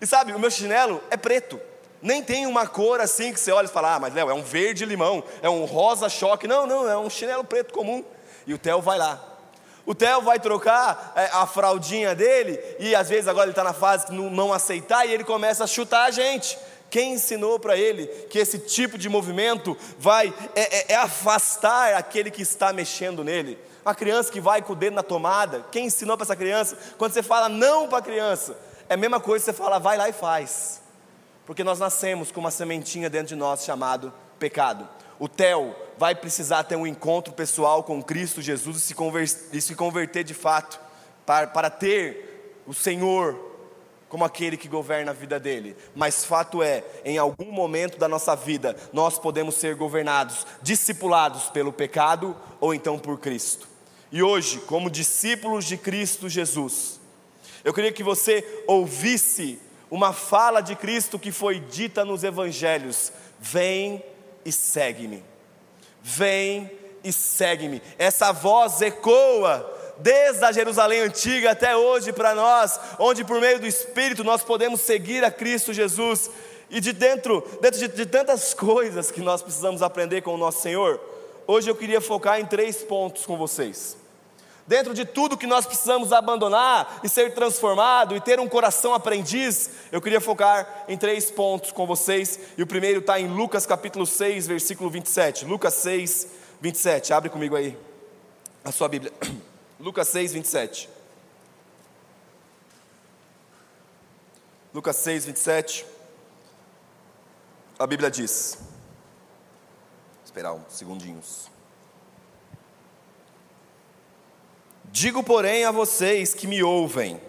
E 0.00 0.06
sabe, 0.06 0.32
o 0.32 0.38
meu 0.38 0.50
chinelo 0.50 1.00
é 1.10 1.16
preto. 1.16 1.58
Nem 2.02 2.22
tem 2.22 2.46
uma 2.46 2.66
cor 2.66 3.00
assim 3.00 3.32
que 3.32 3.40
você 3.40 3.50
olha 3.50 3.64
e 3.64 3.70
fala, 3.70 3.94
ah, 3.94 3.98
mas 3.98 4.12
Léo, 4.12 4.28
é 4.28 4.34
um 4.34 4.42
verde 4.42 4.84
limão, 4.84 5.24
é 5.40 5.48
um 5.48 5.64
rosa 5.64 6.08
choque. 6.08 6.46
Não, 6.46 6.66
não, 6.66 6.88
é 6.88 6.98
um 6.98 7.08
chinelo 7.08 7.42
preto 7.42 7.72
comum. 7.72 8.04
E 8.46 8.52
o 8.52 8.58
Theo 8.58 8.82
vai 8.82 8.98
lá. 8.98 9.38
O 9.86 9.94
Theo 9.94 10.20
vai 10.20 10.38
trocar 10.38 11.12
é, 11.16 11.30
a 11.32 11.46
fraldinha 11.46 12.14
dele, 12.14 12.60
e 12.78 12.94
às 12.94 13.08
vezes 13.08 13.26
agora 13.26 13.46
ele 13.46 13.52
está 13.52 13.64
na 13.64 13.72
fase 13.72 14.06
de 14.06 14.12
não, 14.12 14.52
aceitar, 14.52 15.06
e 15.06 15.12
ele 15.12 15.24
começa 15.24 15.64
a 15.64 15.66
chutar 15.66 16.04
a 16.04 16.10
gente. 16.10 16.58
Quem 16.90 17.14
ensinou 17.14 17.58
para 17.58 17.76
ele 17.76 18.06
que 18.28 18.38
esse 18.38 18.58
tipo 18.58 18.98
de 18.98 19.08
movimento 19.08 19.76
vai 19.98 20.34
é, 20.54 20.60
é, 20.60 20.92
é 20.92 20.96
afastar 20.96 21.94
aquele 21.94 22.30
que 22.30 22.42
está 22.42 22.72
mexendo 22.72 23.24
nele? 23.24 23.58
Uma 23.84 23.94
criança 23.94 24.32
que 24.32 24.40
vai 24.40 24.62
com 24.62 24.72
o 24.72 24.76
dedo 24.76 24.94
na 24.94 25.02
tomada, 25.02 25.66
quem 25.70 25.86
ensinou 25.86 26.16
para 26.16 26.24
essa 26.24 26.36
criança? 26.36 26.76
Quando 26.96 27.12
você 27.12 27.22
fala 27.22 27.48
não 27.48 27.86
para 27.86 27.98
a 27.98 28.02
criança, 28.02 28.56
é 28.88 28.94
a 28.94 28.96
mesma 28.96 29.20
coisa 29.20 29.44
que 29.44 29.50
você 29.50 29.56
fala, 29.56 29.78
vai 29.78 29.98
lá 29.98 30.08
e 30.08 30.12
faz. 30.12 30.80
Porque 31.44 31.62
nós 31.62 31.78
nascemos 31.78 32.32
com 32.32 32.40
uma 32.40 32.50
sementinha 32.50 33.10
dentro 33.10 33.28
de 33.28 33.36
nós 33.36 33.62
chamado 33.62 34.12
pecado. 34.38 34.88
O 35.18 35.28
Theo 35.28 35.76
vai 35.98 36.14
precisar 36.14 36.64
ter 36.64 36.76
um 36.76 36.86
encontro 36.86 37.34
pessoal 37.34 37.82
com 37.84 38.02
Cristo 38.02 38.40
Jesus 38.40 38.78
e 38.78 38.80
se, 38.80 38.94
e 39.52 39.60
se 39.60 39.74
converter 39.74 40.24
de 40.24 40.34
fato, 40.34 40.80
para, 41.26 41.46
para 41.46 41.68
ter 41.68 42.62
o 42.66 42.72
Senhor 42.72 43.52
como 44.08 44.24
aquele 44.24 44.56
que 44.56 44.68
governa 44.68 45.10
a 45.10 45.14
vida 45.14 45.38
dele. 45.38 45.76
Mas 45.94 46.24
fato 46.24 46.62
é, 46.62 46.84
em 47.04 47.18
algum 47.18 47.50
momento 47.52 47.98
da 47.98 48.08
nossa 48.08 48.34
vida, 48.34 48.76
nós 48.92 49.18
podemos 49.18 49.56
ser 49.56 49.74
governados, 49.74 50.46
discipulados 50.62 51.50
pelo 51.50 51.72
pecado 51.72 52.34
ou 52.60 52.72
então 52.72 52.98
por 52.98 53.18
Cristo. 53.18 53.73
E 54.14 54.22
hoje, 54.22 54.60
como 54.60 54.88
discípulos 54.88 55.64
de 55.64 55.76
Cristo 55.76 56.28
Jesus, 56.28 57.00
eu 57.64 57.74
queria 57.74 57.90
que 57.90 58.04
você 58.04 58.62
ouvisse 58.64 59.58
uma 59.90 60.12
fala 60.12 60.60
de 60.60 60.76
Cristo 60.76 61.18
que 61.18 61.32
foi 61.32 61.58
dita 61.58 62.04
nos 62.04 62.22
evangelhos: 62.22 63.10
Vem 63.40 64.04
e 64.44 64.52
segue-me. 64.52 65.20
Vem 66.00 66.70
e 67.02 67.12
segue-me. 67.12 67.82
Essa 67.98 68.30
voz 68.30 68.80
ecoa 68.82 69.68
desde 69.98 70.44
a 70.44 70.52
Jerusalém 70.52 71.00
antiga 71.00 71.50
até 71.50 71.76
hoje 71.76 72.12
para 72.12 72.36
nós, 72.36 72.78
onde 73.00 73.24
por 73.24 73.40
meio 73.40 73.58
do 73.58 73.66
Espírito 73.66 74.22
nós 74.22 74.44
podemos 74.44 74.80
seguir 74.80 75.24
a 75.24 75.30
Cristo 75.32 75.72
Jesus. 75.72 76.30
E 76.70 76.78
de 76.78 76.92
dentro, 76.92 77.40
dentro 77.60 77.80
de, 77.80 77.88
de 77.88 78.06
tantas 78.06 78.54
coisas 78.54 79.10
que 79.10 79.20
nós 79.20 79.42
precisamos 79.42 79.82
aprender 79.82 80.22
com 80.22 80.34
o 80.34 80.38
nosso 80.38 80.62
Senhor, 80.62 81.00
hoje 81.48 81.68
eu 81.68 81.74
queria 81.74 82.00
focar 82.00 82.38
em 82.38 82.46
três 82.46 82.76
pontos 82.76 83.26
com 83.26 83.36
vocês. 83.36 84.03
Dentro 84.66 84.94
de 84.94 85.04
tudo 85.04 85.36
que 85.36 85.46
nós 85.46 85.66
precisamos 85.66 86.10
abandonar 86.10 87.00
e 87.04 87.08
ser 87.08 87.34
transformado 87.34 88.16
e 88.16 88.20
ter 88.20 88.40
um 88.40 88.48
coração 88.48 88.94
aprendiz, 88.94 89.68
eu 89.92 90.00
queria 90.00 90.22
focar 90.22 90.86
em 90.88 90.96
três 90.96 91.30
pontos 91.30 91.70
com 91.70 91.86
vocês. 91.86 92.38
E 92.56 92.62
o 92.62 92.66
primeiro 92.66 93.00
está 93.00 93.20
em 93.20 93.28
Lucas 93.28 93.66
capítulo 93.66 94.06
6, 94.06 94.46
versículo 94.46 94.88
27. 94.88 95.44
Lucas 95.44 95.74
6, 95.74 96.28
27. 96.62 97.12
Abre 97.12 97.28
comigo 97.28 97.54
aí 97.54 97.76
a 98.64 98.72
sua 98.72 98.88
Bíblia. 98.88 99.12
Lucas 99.78 100.08
6, 100.08 100.32
27. 100.32 100.88
Lucas 104.72 104.96
6, 104.96 105.26
27. 105.26 105.86
A 107.78 107.86
Bíblia 107.86 108.10
diz. 108.10 108.56
Vou 108.60 110.24
esperar 110.24 110.54
uns 110.54 110.72
segundinhos. 110.72 111.53
Digo, 114.96 115.24
porém, 115.24 115.64
a 115.64 115.72
vocês 115.72 116.34
que 116.34 116.46
me 116.46 116.62
ouvem. 116.62 117.20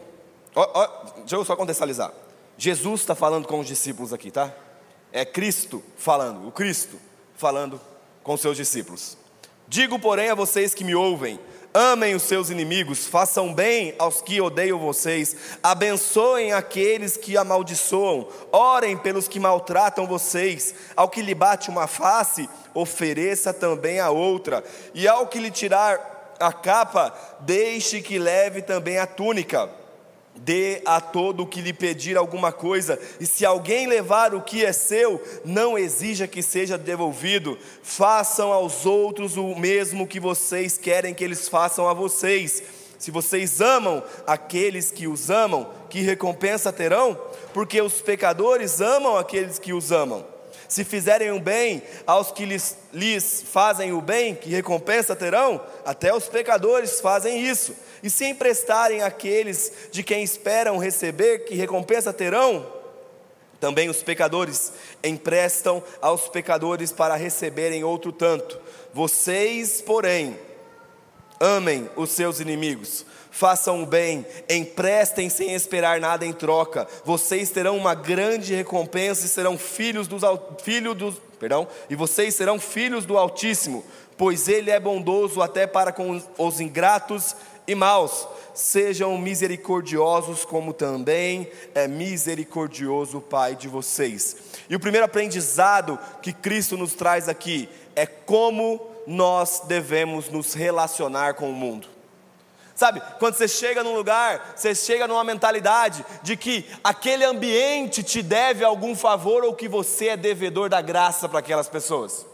Ó, 0.56 0.70
ó, 0.72 0.88
deixa 1.18 1.36
eu 1.36 1.44
só 1.44 1.56
contextualizar. 1.56 2.14
Jesus 2.60 3.02
está 3.02 3.16
falando 3.16 3.48
com 3.48 3.60
os 3.60 3.66
discípulos 3.66 4.14
aqui, 4.14 4.30
tá? 4.30 4.54
É 5.12 5.26
Cristo 5.26 5.84
falando, 5.98 6.48
o 6.48 6.52
Cristo 6.52 7.00
falando 7.36 7.82
com 8.22 8.38
seus 8.38 8.56
discípulos. 8.56 9.18
Digo, 9.68 9.98
porém, 9.98 10.30
a 10.30 10.36
vocês 10.36 10.76
que 10.76 10.84
me 10.84 10.94
ouvem: 10.94 11.40
amem 11.74 12.14
os 12.14 12.22
seus 12.22 12.52
inimigos, 12.52 13.08
façam 13.08 13.52
bem 13.52 13.96
aos 13.98 14.22
que 14.22 14.40
odeiam 14.40 14.78
vocês, 14.78 15.36
abençoem 15.64 16.54
aqueles 16.54 17.18
que 17.18 17.36
amaldiçoam, 17.36 18.28
orem 18.52 18.96
pelos 18.96 19.28
que 19.28 19.40
maltratam 19.40 20.06
vocês, 20.06 20.76
ao 20.96 21.10
que 21.10 21.24
lhe 21.24 21.34
bate 21.34 21.72
uma 21.72 21.88
face, 21.88 22.48
ofereça 22.76 23.52
também 23.52 24.00
a 24.00 24.12
outra, 24.12 24.64
e 24.94 25.08
ao 25.08 25.26
que 25.26 25.40
lhe 25.40 25.50
tirar 25.50 26.15
a 26.40 26.52
capa, 26.52 27.14
deixe 27.42 28.02
que 28.02 28.18
leve 28.18 28.62
também 28.62 28.98
a 28.98 29.08
túnica. 29.08 29.70
Dê 30.38 30.82
a 30.86 31.00
todo 31.00 31.44
o 31.44 31.48
que 31.48 31.62
lhe 31.62 31.72
pedir 31.72 32.18
alguma 32.18 32.52
coisa, 32.52 33.00
e 33.22 33.26
se 33.26 33.46
alguém 33.46 33.88
levar 33.88 34.36
o 34.36 34.42
que 34.42 34.66
é 34.66 34.74
seu, 34.74 35.22
não 35.46 35.78
exija 35.78 36.28
que 36.28 36.44
seja 36.44 36.78
devolvido. 36.78 37.58
Façam 37.82 38.52
aos 38.52 38.86
outros 38.86 39.38
o 39.38 39.56
mesmo 39.56 40.06
que 40.06 40.20
vocês 40.20 40.78
querem 40.78 41.14
que 41.14 41.24
eles 41.24 41.48
façam 41.48 41.88
a 41.88 41.94
vocês. 41.94 42.62
Se 43.00 43.12
vocês 43.12 43.62
amam 43.62 44.04
aqueles 44.28 44.92
que 44.92 45.08
os 45.08 45.30
amam, 45.30 45.70
que 45.90 46.02
recompensa 46.02 46.72
terão? 46.74 47.18
Porque 47.54 47.82
os 47.82 48.02
pecadores 48.02 48.82
amam 48.82 49.18
aqueles 49.18 49.58
que 49.58 49.72
os 49.72 49.92
amam. 49.92 50.35
Se 50.68 50.84
fizerem 50.84 51.32
o 51.32 51.40
bem 51.40 51.82
aos 52.06 52.32
que 52.32 52.46
lhes, 52.46 52.78
lhes 52.94 53.44
fazem 53.52 53.94
o 53.94 54.02
bem, 54.02 54.36
que 54.36 54.50
recompensa 54.50 55.16
terão? 55.16 55.62
Até 55.86 56.14
os 56.14 56.28
pecadores 56.28 57.00
fazem 57.00 57.46
isso. 57.46 57.76
E 58.02 58.10
se 58.10 58.26
emprestarem 58.26 59.02
àqueles 59.02 59.72
de 59.92 60.04
quem 60.04 60.24
esperam 60.24 60.78
receber, 60.78 61.46
que 61.46 61.56
recompensa 61.56 62.14
terão? 62.14 62.74
Também 63.60 63.90
os 63.90 64.04
pecadores 64.04 64.72
emprestam 65.04 65.84
aos 66.02 66.28
pecadores 66.28 66.92
para 66.92 67.16
receberem 67.16 67.84
outro 67.84 68.12
tanto. 68.12 68.60
Vocês, 68.94 69.82
porém, 69.82 70.38
amem 71.40 71.90
os 71.96 72.12
seus 72.12 72.40
inimigos 72.40 73.06
façam 73.36 73.84
o 73.84 73.86
bem, 73.86 74.26
emprestem 74.50 75.30
sem 75.30 75.54
esperar 75.54 76.00
nada 76.00 76.26
em 76.26 76.32
troca. 76.32 76.88
Vocês 77.04 77.50
terão 77.50 77.76
uma 77.76 77.94
grande 77.94 78.56
recompensa 78.56 79.26
e 79.26 79.30
serão 79.30 79.58
filhos 79.58 80.08
dos 80.08 80.22
filho 80.64 80.96
dos, 80.96 81.16
perdão, 81.38 81.68
e 81.90 81.96
vocês 81.96 82.34
serão 82.34 82.58
filhos 82.58 83.06
do 83.06 83.18
Altíssimo, 83.18 83.84
pois 84.16 84.48
ele 84.48 84.72
é 84.72 84.80
bondoso 84.80 85.42
até 85.42 85.68
para 85.68 85.92
com 85.92 86.24
os 86.38 86.60
ingratos 86.62 87.36
e 87.68 87.76
maus. 87.76 88.26
Sejam 88.54 89.18
misericordiosos 89.18 90.46
como 90.46 90.72
também 90.72 91.52
é 91.74 91.90
misericordioso 91.90 93.18
o 93.18 93.22
Pai 93.22 93.54
de 93.54 93.68
vocês. 93.68 94.38
E 94.70 94.78
o 94.78 94.80
primeiro 94.80 95.06
aprendizado 95.06 96.00
que 96.22 96.32
Cristo 96.32 96.78
nos 96.78 96.94
traz 96.94 97.28
aqui 97.28 97.68
é 97.98 98.06
como 98.06 98.95
nós 99.08 99.62
devemos 99.66 100.30
nos 100.30 100.54
relacionar 100.54 101.34
com 101.36 101.50
o 101.50 101.54
mundo. 101.54 101.88
Sabe, 102.76 103.02
quando 103.20 103.36
você 103.36 103.48
chega 103.48 103.84
num 103.84 103.96
lugar, 103.96 104.54
você 104.54 104.76
chega 104.76 105.08
numa 105.08 105.24
mentalidade 105.24 106.06
de 106.22 106.36
que 106.36 106.66
aquele 106.84 107.24
ambiente 107.24 108.04
te 108.04 108.22
deve 108.22 108.66
algum 108.66 108.94
favor 108.94 109.46
ou 109.46 109.56
que 109.56 109.70
você 109.70 110.10
é 110.10 110.18
devedor 110.18 110.68
da 110.68 110.82
graça 110.82 111.30
para 111.30 111.40
aquelas 111.40 111.70
pessoas. 111.70 112.26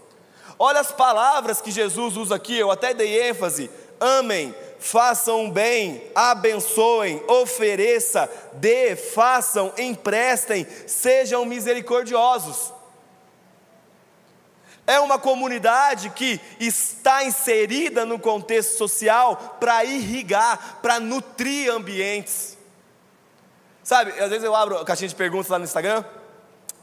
Olha 0.58 0.80
as 0.80 0.92
palavras 0.92 1.62
que 1.62 1.70
Jesus 1.70 2.18
usa 2.18 2.36
aqui, 2.36 2.58
eu 2.58 2.72
até 2.72 2.92
dei 2.92 3.30
ênfase: 3.30 3.70
amem, 4.00 4.56
façam 4.80 5.50
bem, 5.51 6.04
abençoem, 6.16 7.24
ofereça, 7.28 8.28
dê, 8.54 8.96
façam, 8.96 9.72
emprestem, 9.78 10.66
sejam 10.88 11.46
misericordiosos. 11.46 12.74
É 14.88 15.00
uma 15.00 15.20
comunidade 15.20 16.10
que 16.10 16.40
está 16.60 17.24
inserida 17.24 18.06
no 18.06 18.20
contexto 18.20 18.78
social 18.78 19.58
para 19.60 19.86
irrigar, 19.86 20.80
para 20.82 21.00
nutrir 21.00 21.72
ambientes. 21.72 22.58
Sabe, 23.84 24.12
às 24.20 24.30
vezes 24.30 24.44
eu 24.44 24.56
abro 24.56 24.78
a 24.78 24.86
caixinha 24.86 25.08
de 25.08 25.16
perguntas 25.16 25.50
lá 25.50 25.58
no 25.58 25.66
Instagram, 25.66 26.04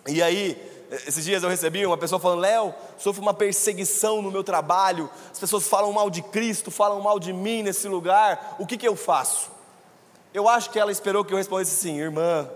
e 0.06 0.22
aí, 0.22 0.56
esses 1.06 1.24
dias 1.24 1.42
eu 1.42 1.48
recebi 1.48 1.84
uma 1.84 1.98
pessoa 1.98 2.18
falando: 2.18 2.40
Léo, 2.40 2.74
sofro 2.96 3.20
uma 3.20 3.34
perseguição 3.34 4.22
no 4.22 4.30
meu 4.30 4.42
trabalho, 4.42 5.10
as 5.30 5.38
pessoas 5.38 5.68
falam 5.68 5.92
mal 5.92 6.08
de 6.08 6.22
Cristo, 6.22 6.70
falam 6.70 7.00
mal 7.00 7.18
de 7.18 7.32
mim 7.32 7.62
nesse 7.62 7.88
lugar, 7.88 8.56
o 8.58 8.66
que, 8.66 8.76
que 8.76 8.88
eu 8.88 8.96
faço? 8.96 9.50
Eu 10.32 10.48
acho 10.48 10.70
que 10.70 10.78
ela 10.78 10.90
esperou 10.90 11.24
que 11.24 11.32
eu 11.32 11.36
respondesse 11.36 11.74
assim: 11.74 11.98
irmã, 11.98 12.48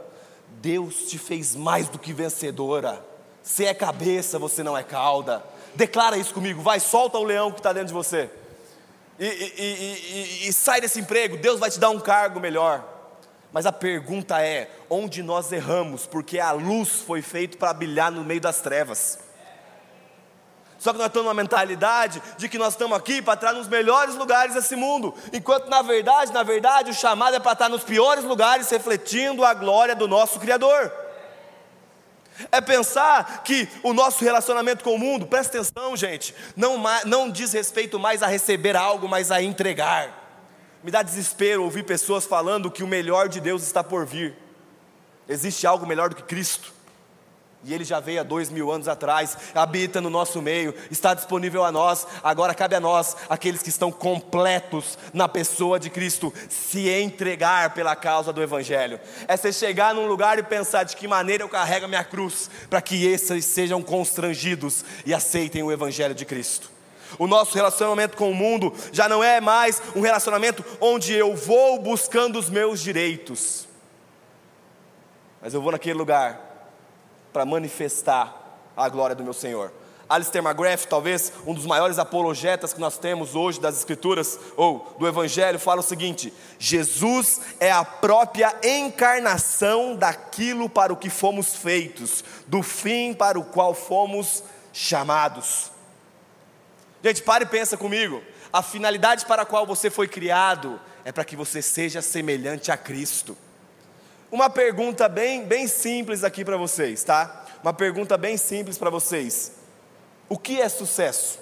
Deus 0.60 1.08
te 1.08 1.18
fez 1.18 1.54
mais 1.54 1.88
do 1.88 1.98
que 1.98 2.12
vencedora. 2.12 3.04
Você 3.42 3.64
é 3.64 3.74
cabeça, 3.74 4.38
você 4.38 4.62
não 4.62 4.76
é 4.76 4.82
cauda. 4.82 5.42
Declara 5.74 6.16
isso 6.16 6.34
comigo, 6.34 6.62
vai, 6.62 6.78
solta 6.78 7.18
o 7.18 7.24
leão 7.24 7.50
que 7.50 7.58
está 7.58 7.72
dentro 7.72 7.88
de 7.88 7.94
você. 7.94 8.30
E, 9.18 9.24
e, 9.24 10.44
e, 10.44 10.48
e, 10.48 10.52
sai 10.52 10.80
desse 10.80 11.00
emprego, 11.00 11.36
Deus 11.36 11.60
vai 11.60 11.70
te 11.70 11.78
dar 11.78 11.90
um 11.90 12.00
cargo 12.00 12.40
melhor. 12.40 12.84
Mas 13.52 13.66
a 13.66 13.72
pergunta 13.72 14.40
é: 14.40 14.70
onde 14.88 15.22
nós 15.22 15.52
erramos? 15.52 16.06
Porque 16.06 16.38
a 16.38 16.52
luz 16.52 17.00
foi 17.06 17.22
feita 17.22 17.56
para 17.56 17.72
brilhar 17.72 18.10
no 18.10 18.24
meio 18.24 18.40
das 18.40 18.60
trevas. 18.60 19.18
Só 20.78 20.92
que 20.92 20.98
nós 20.98 21.06
estamos 21.06 21.26
numa 21.26 21.34
mentalidade 21.34 22.20
de 22.36 22.48
que 22.48 22.58
nós 22.58 22.74
estamos 22.74 22.98
aqui 22.98 23.22
para 23.22 23.34
estar 23.34 23.52
nos 23.52 23.68
melhores 23.68 24.16
lugares 24.16 24.54
desse 24.54 24.74
mundo, 24.74 25.14
enquanto 25.32 25.68
na 25.68 25.80
verdade, 25.80 26.32
na 26.32 26.42
verdade, 26.42 26.90
o 26.90 26.94
chamado 26.94 27.36
é 27.36 27.38
para 27.38 27.52
estar 27.52 27.68
nos 27.68 27.84
piores 27.84 28.24
lugares, 28.24 28.68
refletindo 28.68 29.44
a 29.44 29.54
glória 29.54 29.94
do 29.94 30.08
nosso 30.08 30.40
Criador. 30.40 30.90
É 32.50 32.60
pensar 32.60 33.42
que 33.44 33.68
o 33.82 33.92
nosso 33.92 34.24
relacionamento 34.24 34.82
com 34.82 34.94
o 34.94 34.98
mundo, 34.98 35.26
presta 35.26 35.58
atenção, 35.58 35.96
gente, 35.96 36.34
não, 36.56 36.82
não 37.04 37.30
diz 37.30 37.52
respeito 37.52 37.98
mais 37.98 38.22
a 38.22 38.26
receber 38.26 38.76
algo, 38.76 39.08
mas 39.08 39.30
a 39.30 39.42
entregar. 39.42 40.20
Me 40.82 40.90
dá 40.90 41.02
desespero 41.02 41.62
ouvir 41.62 41.84
pessoas 41.84 42.24
falando 42.24 42.70
que 42.70 42.82
o 42.82 42.86
melhor 42.86 43.28
de 43.28 43.40
Deus 43.40 43.62
está 43.62 43.84
por 43.84 44.04
vir. 44.04 44.36
Existe 45.28 45.66
algo 45.66 45.86
melhor 45.86 46.08
do 46.08 46.16
que 46.16 46.22
Cristo. 46.22 46.72
E 47.64 47.72
ele 47.72 47.84
já 47.84 48.00
veio 48.00 48.20
há 48.20 48.24
dois 48.24 48.50
mil 48.50 48.72
anos 48.72 48.88
atrás, 48.88 49.36
habita 49.54 50.00
no 50.00 50.10
nosso 50.10 50.42
meio, 50.42 50.74
está 50.90 51.14
disponível 51.14 51.64
a 51.64 51.70
nós. 51.70 52.04
Agora 52.22 52.54
cabe 52.54 52.74
a 52.74 52.80
nós, 52.80 53.16
aqueles 53.28 53.62
que 53.62 53.68
estão 53.68 53.92
completos 53.92 54.98
na 55.14 55.28
pessoa 55.28 55.78
de 55.78 55.88
Cristo, 55.88 56.32
se 56.48 56.88
entregar 56.88 57.72
pela 57.72 57.94
causa 57.94 58.32
do 58.32 58.42
Evangelho. 58.42 58.98
É 59.28 59.36
você 59.36 59.52
chegar 59.52 59.94
num 59.94 60.06
lugar 60.06 60.40
e 60.40 60.42
pensar 60.42 60.82
de 60.82 60.96
que 60.96 61.06
maneira 61.06 61.44
eu 61.44 61.48
carrego 61.48 61.84
a 61.84 61.88
minha 61.88 62.02
cruz, 62.02 62.50
para 62.68 62.82
que 62.82 63.06
esses 63.06 63.44
sejam 63.44 63.80
constrangidos 63.80 64.84
e 65.06 65.14
aceitem 65.14 65.62
o 65.62 65.70
Evangelho 65.70 66.16
de 66.16 66.24
Cristo. 66.24 66.68
O 67.16 67.28
nosso 67.28 67.54
relacionamento 67.54 68.16
com 68.16 68.28
o 68.28 68.34
mundo 68.34 68.74
já 68.90 69.08
não 69.08 69.22
é 69.22 69.40
mais 69.40 69.80
um 69.94 70.00
relacionamento 70.00 70.64
onde 70.80 71.12
eu 71.12 71.36
vou 71.36 71.78
buscando 71.78 72.40
os 72.40 72.50
meus 72.50 72.80
direitos, 72.80 73.68
mas 75.40 75.54
eu 75.54 75.62
vou 75.62 75.70
naquele 75.70 75.98
lugar 75.98 76.51
para 77.32 77.44
manifestar 77.44 78.60
a 78.76 78.88
glória 78.88 79.16
do 79.16 79.24
meu 79.24 79.32
Senhor. 79.32 79.72
Alistair 80.08 80.44
McGrath, 80.44 80.84
talvez 80.84 81.32
um 81.46 81.54
dos 81.54 81.64
maiores 81.64 81.98
apologetas 81.98 82.74
que 82.74 82.80
nós 82.80 82.98
temos 82.98 83.34
hoje 83.34 83.58
das 83.58 83.78
Escrituras 83.78 84.38
ou 84.58 84.94
do 84.98 85.06
Evangelho, 85.08 85.58
fala 85.58 85.80
o 85.80 85.82
seguinte: 85.82 86.32
Jesus 86.58 87.40
é 87.58 87.72
a 87.72 87.82
própria 87.82 88.54
encarnação 88.62 89.96
daquilo 89.96 90.68
para 90.68 90.92
o 90.92 90.96
que 90.96 91.08
fomos 91.08 91.56
feitos, 91.56 92.22
do 92.46 92.62
fim 92.62 93.14
para 93.14 93.38
o 93.38 93.44
qual 93.44 93.74
fomos 93.74 94.44
chamados. 94.70 95.70
Gente, 97.02 97.22
pare 97.22 97.44
e 97.44 97.48
pensa 97.48 97.76
comigo. 97.76 98.22
A 98.52 98.62
finalidade 98.62 99.24
para 99.24 99.42
a 99.42 99.46
qual 99.46 99.66
você 99.66 99.88
foi 99.88 100.06
criado 100.06 100.78
é 101.06 101.10
para 101.10 101.24
que 101.24 101.34
você 101.34 101.62
seja 101.62 102.02
semelhante 102.02 102.70
a 102.70 102.76
Cristo. 102.76 103.36
Uma 104.32 104.48
pergunta 104.48 105.10
bem, 105.10 105.44
bem 105.44 105.68
simples 105.68 106.24
aqui 106.24 106.42
para 106.42 106.56
vocês, 106.56 107.04
tá? 107.04 107.44
Uma 107.62 107.74
pergunta 107.74 108.16
bem 108.16 108.38
simples 108.38 108.78
para 108.78 108.88
vocês. 108.88 109.52
O 110.26 110.38
que 110.38 110.58
é 110.58 110.70
sucesso? 110.70 111.38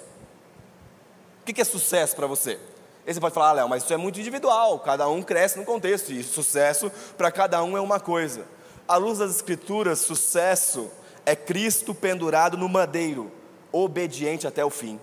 O 1.39 1.45
que 1.45 1.61
é 1.61 1.63
sucesso 1.63 2.13
para 2.17 2.27
você? 2.27 2.59
Aí 3.07 3.13
você 3.13 3.19
pode 3.21 3.33
falar, 3.33 3.51
ah, 3.51 3.53
Léo, 3.53 3.69
mas 3.69 3.83
isso 3.83 3.93
é 3.93 3.97
muito 3.97 4.19
individual, 4.19 4.77
cada 4.79 5.07
um 5.07 5.23
cresce 5.23 5.57
no 5.57 5.63
contexto, 5.63 6.11
e 6.11 6.21
sucesso 6.21 6.91
para 7.17 7.31
cada 7.31 7.63
um 7.63 7.77
é 7.77 7.79
uma 7.79 7.97
coisa. 7.97 8.45
À 8.85 8.97
luz 8.97 9.19
das 9.19 9.37
Escrituras, 9.37 9.99
sucesso 9.99 10.91
é 11.25 11.33
Cristo 11.33 11.95
pendurado 11.95 12.57
no 12.57 12.67
madeiro, 12.67 13.31
obediente 13.71 14.45
até 14.45 14.65
o 14.65 14.69
fim. 14.69 14.99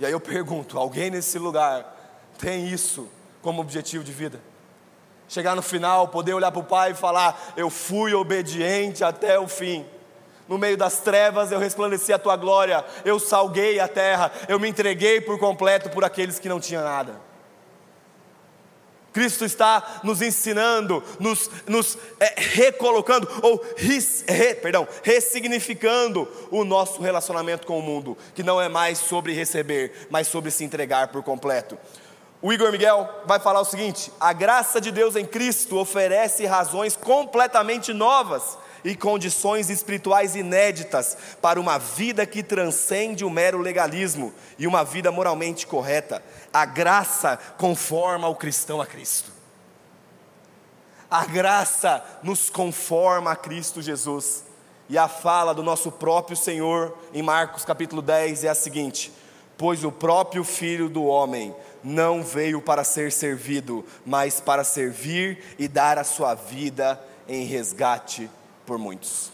E 0.00 0.04
aí 0.04 0.10
eu 0.10 0.20
pergunto: 0.20 0.76
alguém 0.80 1.12
nesse 1.12 1.38
lugar 1.38 1.96
tem 2.38 2.66
isso 2.66 3.08
como 3.40 3.62
objetivo 3.62 4.02
de 4.02 4.10
vida? 4.10 4.40
Chegar 5.28 5.56
no 5.56 5.62
final, 5.62 6.08
poder 6.08 6.34
olhar 6.34 6.52
para 6.52 6.60
o 6.60 6.64
Pai 6.64 6.92
e 6.92 6.94
falar: 6.94 7.52
Eu 7.56 7.68
fui 7.68 8.14
obediente 8.14 9.02
até 9.02 9.38
o 9.38 9.48
fim. 9.48 9.84
No 10.48 10.58
meio 10.58 10.76
das 10.76 11.00
trevas 11.00 11.50
eu 11.50 11.58
resplandeci 11.58 12.12
a 12.12 12.18
tua 12.18 12.36
glória, 12.36 12.84
eu 13.04 13.18
salguei 13.18 13.80
a 13.80 13.88
terra, 13.88 14.30
eu 14.48 14.60
me 14.60 14.68
entreguei 14.68 15.20
por 15.20 15.38
completo 15.38 15.90
por 15.90 16.04
aqueles 16.04 16.38
que 16.38 16.48
não 16.48 16.60
tinham 16.60 16.84
nada. 16.84 17.26
Cristo 19.16 19.46
está 19.46 20.00
nos 20.04 20.20
ensinando, 20.20 21.02
nos, 21.18 21.50
nos 21.66 21.96
é, 22.20 22.34
recolocando, 22.36 23.26
ou 23.40 23.64
ris, 23.78 24.22
re, 24.28 24.54
perdão, 24.56 24.86
ressignificando 25.02 26.28
o 26.50 26.64
nosso 26.64 27.00
relacionamento 27.00 27.66
com 27.66 27.78
o 27.78 27.82
mundo, 27.82 28.16
que 28.34 28.42
não 28.42 28.60
é 28.60 28.68
mais 28.68 28.98
sobre 28.98 29.32
receber, 29.32 30.06
mas 30.10 30.28
sobre 30.28 30.50
se 30.50 30.64
entregar 30.64 31.08
por 31.08 31.22
completo. 31.22 31.78
O 32.46 32.52
Igor 32.52 32.70
Miguel 32.70 33.10
vai 33.24 33.40
falar 33.40 33.60
o 33.60 33.64
seguinte: 33.64 34.12
a 34.20 34.32
graça 34.32 34.80
de 34.80 34.92
Deus 34.92 35.16
em 35.16 35.26
Cristo 35.26 35.76
oferece 35.78 36.46
razões 36.46 36.94
completamente 36.94 37.92
novas 37.92 38.56
e 38.84 38.94
condições 38.94 39.68
espirituais 39.68 40.36
inéditas 40.36 41.18
para 41.42 41.60
uma 41.60 41.76
vida 41.76 42.24
que 42.24 42.44
transcende 42.44 43.24
o 43.24 43.30
mero 43.30 43.58
legalismo 43.58 44.32
e 44.56 44.64
uma 44.64 44.84
vida 44.84 45.10
moralmente 45.10 45.66
correta. 45.66 46.22
A 46.52 46.64
graça 46.64 47.36
conforma 47.58 48.28
o 48.28 48.36
cristão 48.36 48.80
a 48.80 48.86
Cristo. 48.86 49.32
A 51.10 51.24
graça 51.24 52.00
nos 52.22 52.48
conforma 52.48 53.32
a 53.32 53.36
Cristo 53.36 53.82
Jesus. 53.82 54.44
E 54.88 54.96
a 54.96 55.08
fala 55.08 55.52
do 55.52 55.64
nosso 55.64 55.90
próprio 55.90 56.36
Senhor 56.36 56.96
em 57.12 57.24
Marcos 57.24 57.64
capítulo 57.64 58.00
10 58.00 58.44
é 58.44 58.48
a 58.50 58.54
seguinte: 58.54 59.12
Pois 59.58 59.82
o 59.82 59.90
próprio 59.90 60.44
Filho 60.44 60.88
do 60.88 61.06
Homem 61.06 61.52
não 61.86 62.20
veio 62.20 62.60
para 62.60 62.82
ser 62.82 63.12
servido, 63.12 63.84
mas 64.04 64.40
para 64.40 64.64
servir 64.64 65.38
e 65.56 65.68
dar 65.68 65.98
a 65.98 66.04
sua 66.04 66.34
vida 66.34 67.00
em 67.28 67.44
resgate 67.44 68.28
por 68.66 68.76
muitos. 68.76 69.30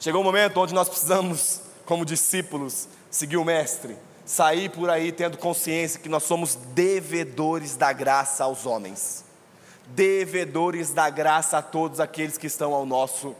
Chegou 0.00 0.22
um 0.22 0.24
momento 0.24 0.58
onde 0.58 0.74
nós 0.74 0.88
precisamos, 0.88 1.60
como 1.86 2.04
discípulos, 2.04 2.88
seguir 3.12 3.36
o 3.36 3.44
Mestre, 3.44 3.96
sair 4.26 4.68
por 4.70 4.90
aí 4.90 5.12
tendo 5.12 5.38
consciência 5.38 6.00
que 6.00 6.08
nós 6.08 6.24
somos 6.24 6.56
devedores 6.56 7.76
da 7.76 7.92
graça 7.92 8.42
aos 8.42 8.66
homens, 8.66 9.24
devedores 9.86 10.92
da 10.92 11.08
graça 11.10 11.58
a 11.58 11.62
todos 11.62 12.00
aqueles 12.00 12.36
que 12.36 12.48
estão 12.48 12.74
ao 12.74 12.84
nosso 12.84 13.36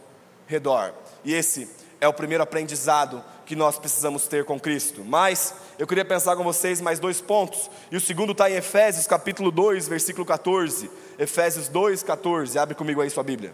redor. 0.47 0.93
E 1.25 1.33
esse 1.33 1.67
é 1.99 2.07
o 2.07 2.13
primeiro 2.13 2.43
aprendizado 2.43 3.21
que 3.45 3.55
nós 3.55 3.77
precisamos 3.77 4.27
ter 4.27 4.43
com 4.43 4.59
Cristo. 4.59 5.03
Mas 5.05 5.53
eu 5.77 5.85
queria 5.85 6.03
pensar 6.03 6.35
com 6.35 6.43
vocês 6.43 6.81
mais 6.81 6.99
dois 6.99 7.21
pontos. 7.21 7.69
E 7.91 7.95
o 7.95 8.01
segundo 8.01 8.31
está 8.31 8.49
em 8.49 8.55
Efésios 8.55 9.05
capítulo 9.05 9.51
2, 9.51 9.87
versículo 9.87 10.25
14. 10.25 10.89
Efésios 11.19 11.67
2, 11.67 12.03
14. 12.03 12.57
Abre 12.57 12.75
comigo 12.75 13.01
aí 13.01 13.09
sua 13.09 13.23
Bíblia. 13.23 13.53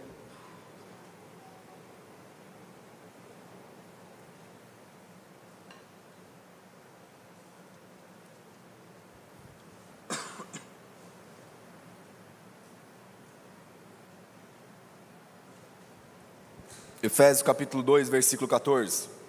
Efésios 17.03 17.41
capítulo 17.41 17.81
2, 17.81 18.09
versículo 18.09 18.47
14. 18.47 19.20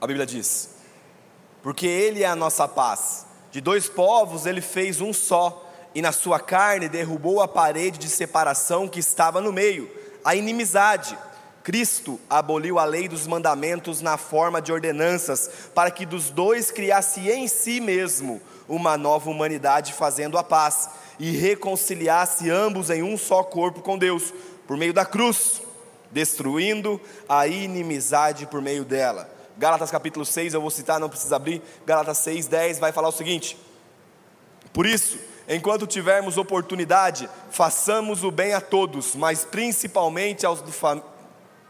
A 0.00 0.06
Bíblia 0.06 0.26
diz: 0.26 0.70
Porque 1.62 1.86
Ele 1.86 2.22
é 2.22 2.26
a 2.26 2.36
nossa 2.36 2.68
paz, 2.68 3.26
de 3.50 3.60
dois 3.60 3.88
povos 3.88 4.46
Ele 4.46 4.60
fez 4.60 5.00
um 5.00 5.12
só, 5.12 5.64
e 5.94 6.02
na 6.02 6.12
sua 6.12 6.38
carne 6.38 6.88
derrubou 6.88 7.40
a 7.40 7.48
parede 7.48 7.98
de 7.98 8.08
separação 8.08 8.86
que 8.86 9.00
estava 9.00 9.40
no 9.40 9.52
meio, 9.52 9.90
a 10.24 10.34
inimizade. 10.34 11.18
Cristo 11.64 12.18
aboliu 12.30 12.78
a 12.78 12.84
lei 12.84 13.08
dos 13.08 13.26
mandamentos 13.26 14.00
na 14.00 14.16
forma 14.16 14.62
de 14.62 14.72
ordenanças, 14.72 15.50
para 15.74 15.90
que 15.90 16.06
dos 16.06 16.30
dois 16.30 16.70
criasse 16.70 17.28
em 17.28 17.46
si 17.48 17.80
mesmo 17.80 18.40
uma 18.68 18.96
nova 18.96 19.28
humanidade, 19.28 19.92
fazendo 19.92 20.38
a 20.38 20.44
paz 20.44 20.88
e 21.18 21.30
reconciliasse 21.32 22.48
ambos 22.48 22.90
em 22.90 23.02
um 23.02 23.18
só 23.18 23.42
corpo 23.42 23.82
com 23.82 23.98
Deus, 23.98 24.32
por 24.66 24.76
meio 24.76 24.94
da 24.94 25.04
cruz, 25.04 25.60
destruindo 26.10 27.00
a 27.28 27.46
inimizade 27.46 28.46
por 28.46 28.62
meio 28.62 28.84
dela. 28.84 29.37
Gálatas 29.58 29.90
capítulo 29.90 30.24
6, 30.24 30.54
eu 30.54 30.60
vou 30.60 30.70
citar, 30.70 31.00
não 31.00 31.08
precisa 31.08 31.34
abrir. 31.34 31.60
Gálatas 31.84 32.18
6, 32.18 32.46
10 32.46 32.78
vai 32.78 32.92
falar 32.92 33.08
o 33.08 33.12
seguinte: 33.12 33.58
Por 34.72 34.86
isso, 34.86 35.18
enquanto 35.48 35.84
tivermos 35.84 36.38
oportunidade, 36.38 37.28
façamos 37.50 38.22
o 38.22 38.30
bem 38.30 38.54
a 38.54 38.60
todos, 38.60 39.16
mas 39.16 39.44
principalmente 39.44 40.46
aos 40.46 40.62
do 40.62 40.70
fam... 40.70 41.02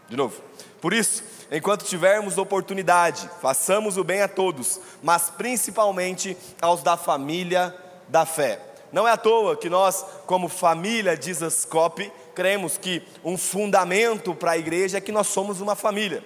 De 0.07 0.17
novo. 0.17 0.43
Por 0.83 0.93
isso, 0.93 1.23
enquanto 1.51 1.87
tivermos 1.87 2.37
oportunidade, 2.37 3.29
façamos 3.41 3.97
o 3.97 4.05
bem 4.05 4.21
a 4.21 4.29
todos, 4.29 4.79
mas 5.03 5.31
principalmente 5.31 6.37
aos 6.61 6.83
da 6.83 6.97
família 6.97 7.75
da 8.07 8.27
fé. 8.27 8.61
Não 8.93 9.09
é 9.09 9.13
à 9.13 9.17
toa 9.17 9.57
que 9.57 9.71
nós, 9.71 10.05
como 10.27 10.49
família 10.49 11.17
de 11.17 11.33
Zascope, 11.33 12.13
cremos 12.35 12.77
que 12.77 13.03
um 13.25 13.37
fundamento 13.37 14.35
para 14.35 14.53
a 14.53 14.59
igreja 14.59 14.99
é 14.99 15.01
que 15.01 15.13
nós 15.13 15.27
somos 15.29 15.61
uma 15.61 15.75
família. 15.75 16.23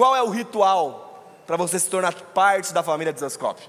Qual 0.00 0.16
é 0.16 0.22
o 0.22 0.30
ritual 0.30 1.26
para 1.46 1.58
você 1.58 1.78
se 1.78 1.90
tornar 1.90 2.14
parte 2.14 2.72
da 2.72 2.82
família 2.82 3.12
de 3.12 3.20
Zascope? 3.20 3.60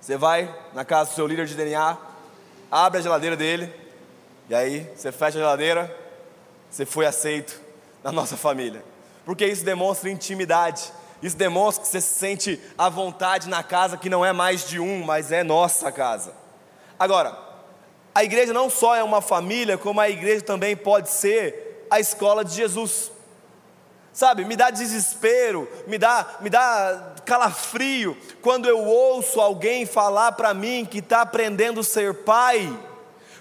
Você 0.00 0.16
vai 0.16 0.54
na 0.72 0.84
casa 0.84 1.10
do 1.10 1.16
seu 1.16 1.26
líder 1.26 1.46
de 1.46 1.56
DNA, 1.56 1.98
abre 2.70 3.00
a 3.00 3.02
geladeira 3.02 3.36
dele, 3.36 3.74
e 4.48 4.54
aí 4.54 4.88
você 4.94 5.10
fecha 5.10 5.36
a 5.38 5.40
geladeira, 5.40 5.98
você 6.70 6.86
foi 6.86 7.06
aceito 7.06 7.60
na 8.04 8.12
nossa 8.12 8.36
família. 8.36 8.84
Porque 9.24 9.44
isso 9.44 9.64
demonstra 9.64 10.08
intimidade, 10.08 10.92
isso 11.20 11.36
demonstra 11.36 11.82
que 11.82 11.88
você 11.88 12.00
se 12.00 12.14
sente 12.14 12.60
à 12.78 12.88
vontade 12.88 13.48
na 13.48 13.64
casa 13.64 13.96
que 13.96 14.08
não 14.08 14.24
é 14.24 14.32
mais 14.32 14.68
de 14.68 14.78
um, 14.78 15.04
mas 15.04 15.32
é 15.32 15.42
nossa 15.42 15.90
casa. 15.90 16.34
Agora, 16.96 17.36
a 18.14 18.22
igreja 18.22 18.52
não 18.52 18.70
só 18.70 18.94
é 18.94 19.02
uma 19.02 19.20
família, 19.20 19.76
como 19.76 20.00
a 20.00 20.08
igreja 20.08 20.44
também 20.44 20.76
pode 20.76 21.10
ser 21.10 21.84
a 21.90 21.98
escola 21.98 22.44
de 22.44 22.54
Jesus. 22.54 23.10
Sabe, 24.12 24.44
me 24.44 24.56
dá 24.56 24.70
desespero, 24.70 25.66
me 25.86 25.96
dá, 25.96 26.36
me 26.40 26.50
dá 26.50 27.14
calafrio 27.24 28.16
quando 28.42 28.68
eu 28.68 28.78
ouço 28.84 29.40
alguém 29.40 29.86
falar 29.86 30.32
para 30.32 30.52
mim 30.52 30.86
que 30.88 30.98
está 30.98 31.22
aprendendo 31.22 31.80
a 31.80 31.84
ser 31.84 32.22
pai 32.22 32.78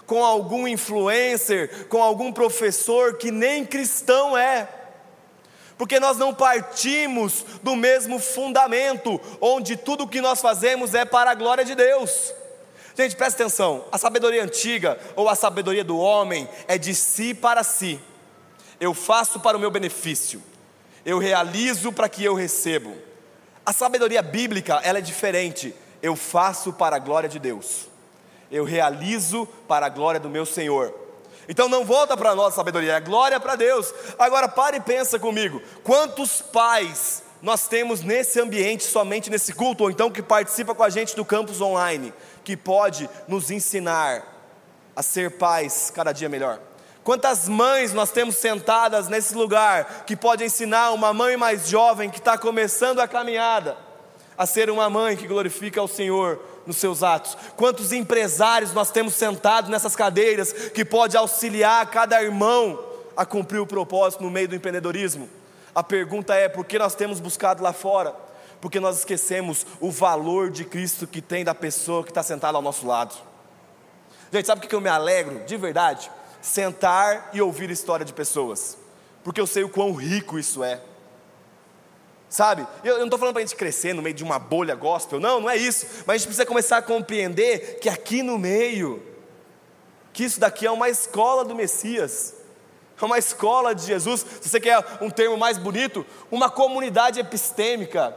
com 0.05 0.23
algum 0.23 0.67
influencer, 0.67 1.87
com 1.87 2.01
algum 2.01 2.31
professor 2.31 3.17
que 3.17 3.31
nem 3.31 3.65
cristão 3.65 4.37
é. 4.37 4.67
Porque 5.77 5.99
nós 5.99 6.17
não 6.17 6.33
partimos 6.33 7.45
do 7.63 7.75
mesmo 7.75 8.19
fundamento, 8.19 9.19
onde 9.39 9.75
tudo 9.75 10.03
o 10.03 10.07
que 10.07 10.21
nós 10.21 10.39
fazemos 10.39 10.93
é 10.93 11.03
para 11.03 11.31
a 11.31 11.33
glória 11.33 11.65
de 11.65 11.75
Deus. 11.75 12.33
Gente, 12.95 13.15
presta 13.15 13.41
atenção: 13.41 13.85
a 13.91 13.97
sabedoria 13.97 14.43
antiga 14.43 14.99
ou 15.15 15.27
a 15.27 15.35
sabedoria 15.35 15.83
do 15.83 15.97
homem 15.97 16.47
é 16.67 16.77
de 16.77 16.93
si 16.93 17.33
para 17.33 17.63
si. 17.63 17.99
Eu 18.79 18.93
faço 18.93 19.39
para 19.39 19.57
o 19.57 19.59
meu 19.59 19.71
benefício, 19.71 20.43
eu 21.05 21.17
realizo 21.17 21.91
para 21.91 22.09
que 22.09 22.23
eu 22.23 22.33
recebo. 22.33 22.95
A 23.65 23.73
sabedoria 23.73 24.21
bíblica 24.21 24.79
ela 24.83 24.99
é 24.99 25.01
diferente. 25.01 25.73
Eu 26.01 26.15
faço 26.15 26.73
para 26.73 26.95
a 26.95 26.99
glória 26.99 27.29
de 27.29 27.37
Deus, 27.37 27.87
eu 28.49 28.63
realizo 28.63 29.47
para 29.67 29.85
a 29.85 29.89
glória 29.89 30.19
do 30.19 30.29
meu 30.29 30.45
Senhor. 30.45 30.93
Então 31.47 31.67
não 31.69 31.85
volta 31.85 32.15
para 32.17 32.31
a 32.31 32.35
nossa 32.35 32.55
sabedoria, 32.55 32.93
é 32.93 32.99
glória 32.99 33.39
para 33.39 33.55
Deus. 33.55 33.93
Agora 34.17 34.47
pare 34.47 34.77
e 34.77 34.81
pensa 34.81 35.19
comigo: 35.19 35.61
quantos 35.83 36.41
pais 36.41 37.23
nós 37.41 37.67
temos 37.67 38.01
nesse 38.01 38.39
ambiente, 38.39 38.83
somente 38.83 39.29
nesse 39.29 39.53
culto, 39.53 39.83
ou 39.83 39.91
então 39.91 40.11
que 40.11 40.21
participa 40.21 40.75
com 40.75 40.83
a 40.83 40.89
gente 40.89 41.15
do 41.15 41.25
campus 41.25 41.59
online, 41.59 42.13
que 42.43 42.55
pode 42.55 43.09
nos 43.27 43.49
ensinar 43.49 44.23
a 44.95 45.01
ser 45.01 45.31
pais 45.37 45.91
cada 45.93 46.11
dia 46.11 46.29
melhor. 46.29 46.59
Quantas 47.03 47.49
mães 47.49 47.93
nós 47.93 48.11
temos 48.11 48.35
sentadas 48.35 49.07
nesse 49.07 49.33
lugar 49.33 50.03
que 50.05 50.15
pode 50.15 50.43
ensinar 50.43 50.91
uma 50.91 51.13
mãe 51.13 51.35
mais 51.35 51.67
jovem 51.67 52.09
que 52.09 52.19
está 52.19 52.37
começando 52.37 52.99
a 52.99 53.07
caminhada 53.07 53.75
a 54.37 54.45
ser 54.45 54.69
uma 54.69 54.89
mãe 54.89 55.17
que 55.17 55.27
glorifica 55.27 55.79
ao 55.79 55.87
Senhor 55.87 56.39
nos 56.65 56.77
seus 56.77 57.03
atos. 57.03 57.37
Quantos 57.55 57.91
empresários 57.91 58.73
nós 58.73 58.91
temos 58.91 59.13
sentados 59.15 59.69
nessas 59.69 59.95
cadeiras 59.95 60.53
que 60.53 60.85
pode 60.85 61.17
auxiliar 61.17 61.85
cada 61.89 62.21
irmão 62.21 62.79
a 63.17 63.25
cumprir 63.25 63.59
o 63.59 63.67
propósito 63.67 64.23
no 64.23 64.31
meio 64.31 64.47
do 64.47 64.55
empreendedorismo? 64.55 65.29
A 65.73 65.83
pergunta 65.83 66.35
é: 66.35 66.47
por 66.47 66.65
que 66.65 66.77
nós 66.79 66.95
temos 66.95 67.19
buscado 67.19 67.63
lá 67.63 67.73
fora? 67.73 68.15
porque 68.61 68.79
nós 68.79 68.99
esquecemos 68.99 69.65
o 69.79 69.89
valor 69.89 70.51
de 70.51 70.63
Cristo 70.63 71.07
que 71.07 71.19
tem 71.19 71.43
da 71.43 71.55
pessoa 71.55 72.03
que 72.03 72.11
está 72.11 72.21
sentada 72.21 72.55
ao 72.55 72.61
nosso 72.61 72.85
lado. 72.85 73.15
Gente, 74.31 74.45
sabe 74.45 74.63
o 74.63 74.69
que 74.69 74.75
eu 74.75 74.79
me 74.79 74.87
alegro 74.87 75.43
de 75.45 75.57
verdade? 75.57 76.09
Sentar 76.41 77.29
e 77.33 77.41
ouvir 77.41 77.69
história 77.69 78.05
de 78.05 78.13
pessoas, 78.13 78.77
porque 79.23 79.39
eu 79.39 79.47
sei 79.47 79.63
o 79.63 79.69
quão 79.69 79.93
rico 79.93 80.39
isso 80.39 80.63
é. 80.63 80.81
Sabe? 82.29 82.65
Eu, 82.83 82.93
eu 82.93 82.99
não 82.99 83.05
estou 83.05 83.19
falando 83.19 83.33
para 83.33 83.43
a 83.43 83.45
gente 83.45 83.57
crescer 83.57 83.93
no 83.93 84.01
meio 84.01 84.15
de 84.15 84.23
uma 84.23 84.39
bolha 84.39 84.73
gospel, 84.73 85.19
não, 85.19 85.41
não 85.41 85.49
é 85.49 85.57
isso. 85.57 85.85
Mas 86.05 86.15
a 86.15 86.17
gente 86.17 86.27
precisa 86.27 86.45
começar 86.45 86.77
a 86.77 86.81
compreender 86.81 87.77
que 87.79 87.89
aqui 87.89 88.23
no 88.23 88.37
meio, 88.37 89.03
que 90.13 90.23
isso 90.23 90.39
daqui 90.39 90.65
é 90.65 90.71
uma 90.71 90.89
escola 90.89 91.43
do 91.43 91.53
Messias, 91.53 92.35
é 93.01 93.05
uma 93.05 93.17
escola 93.17 93.73
de 93.75 93.85
Jesus. 93.85 94.25
Se 94.41 94.49
você 94.49 94.59
quer 94.59 94.83
um 95.01 95.09
termo 95.09 95.35
mais 95.37 95.57
bonito, 95.57 96.05
uma 96.31 96.49
comunidade 96.49 97.19
epistêmica. 97.19 98.15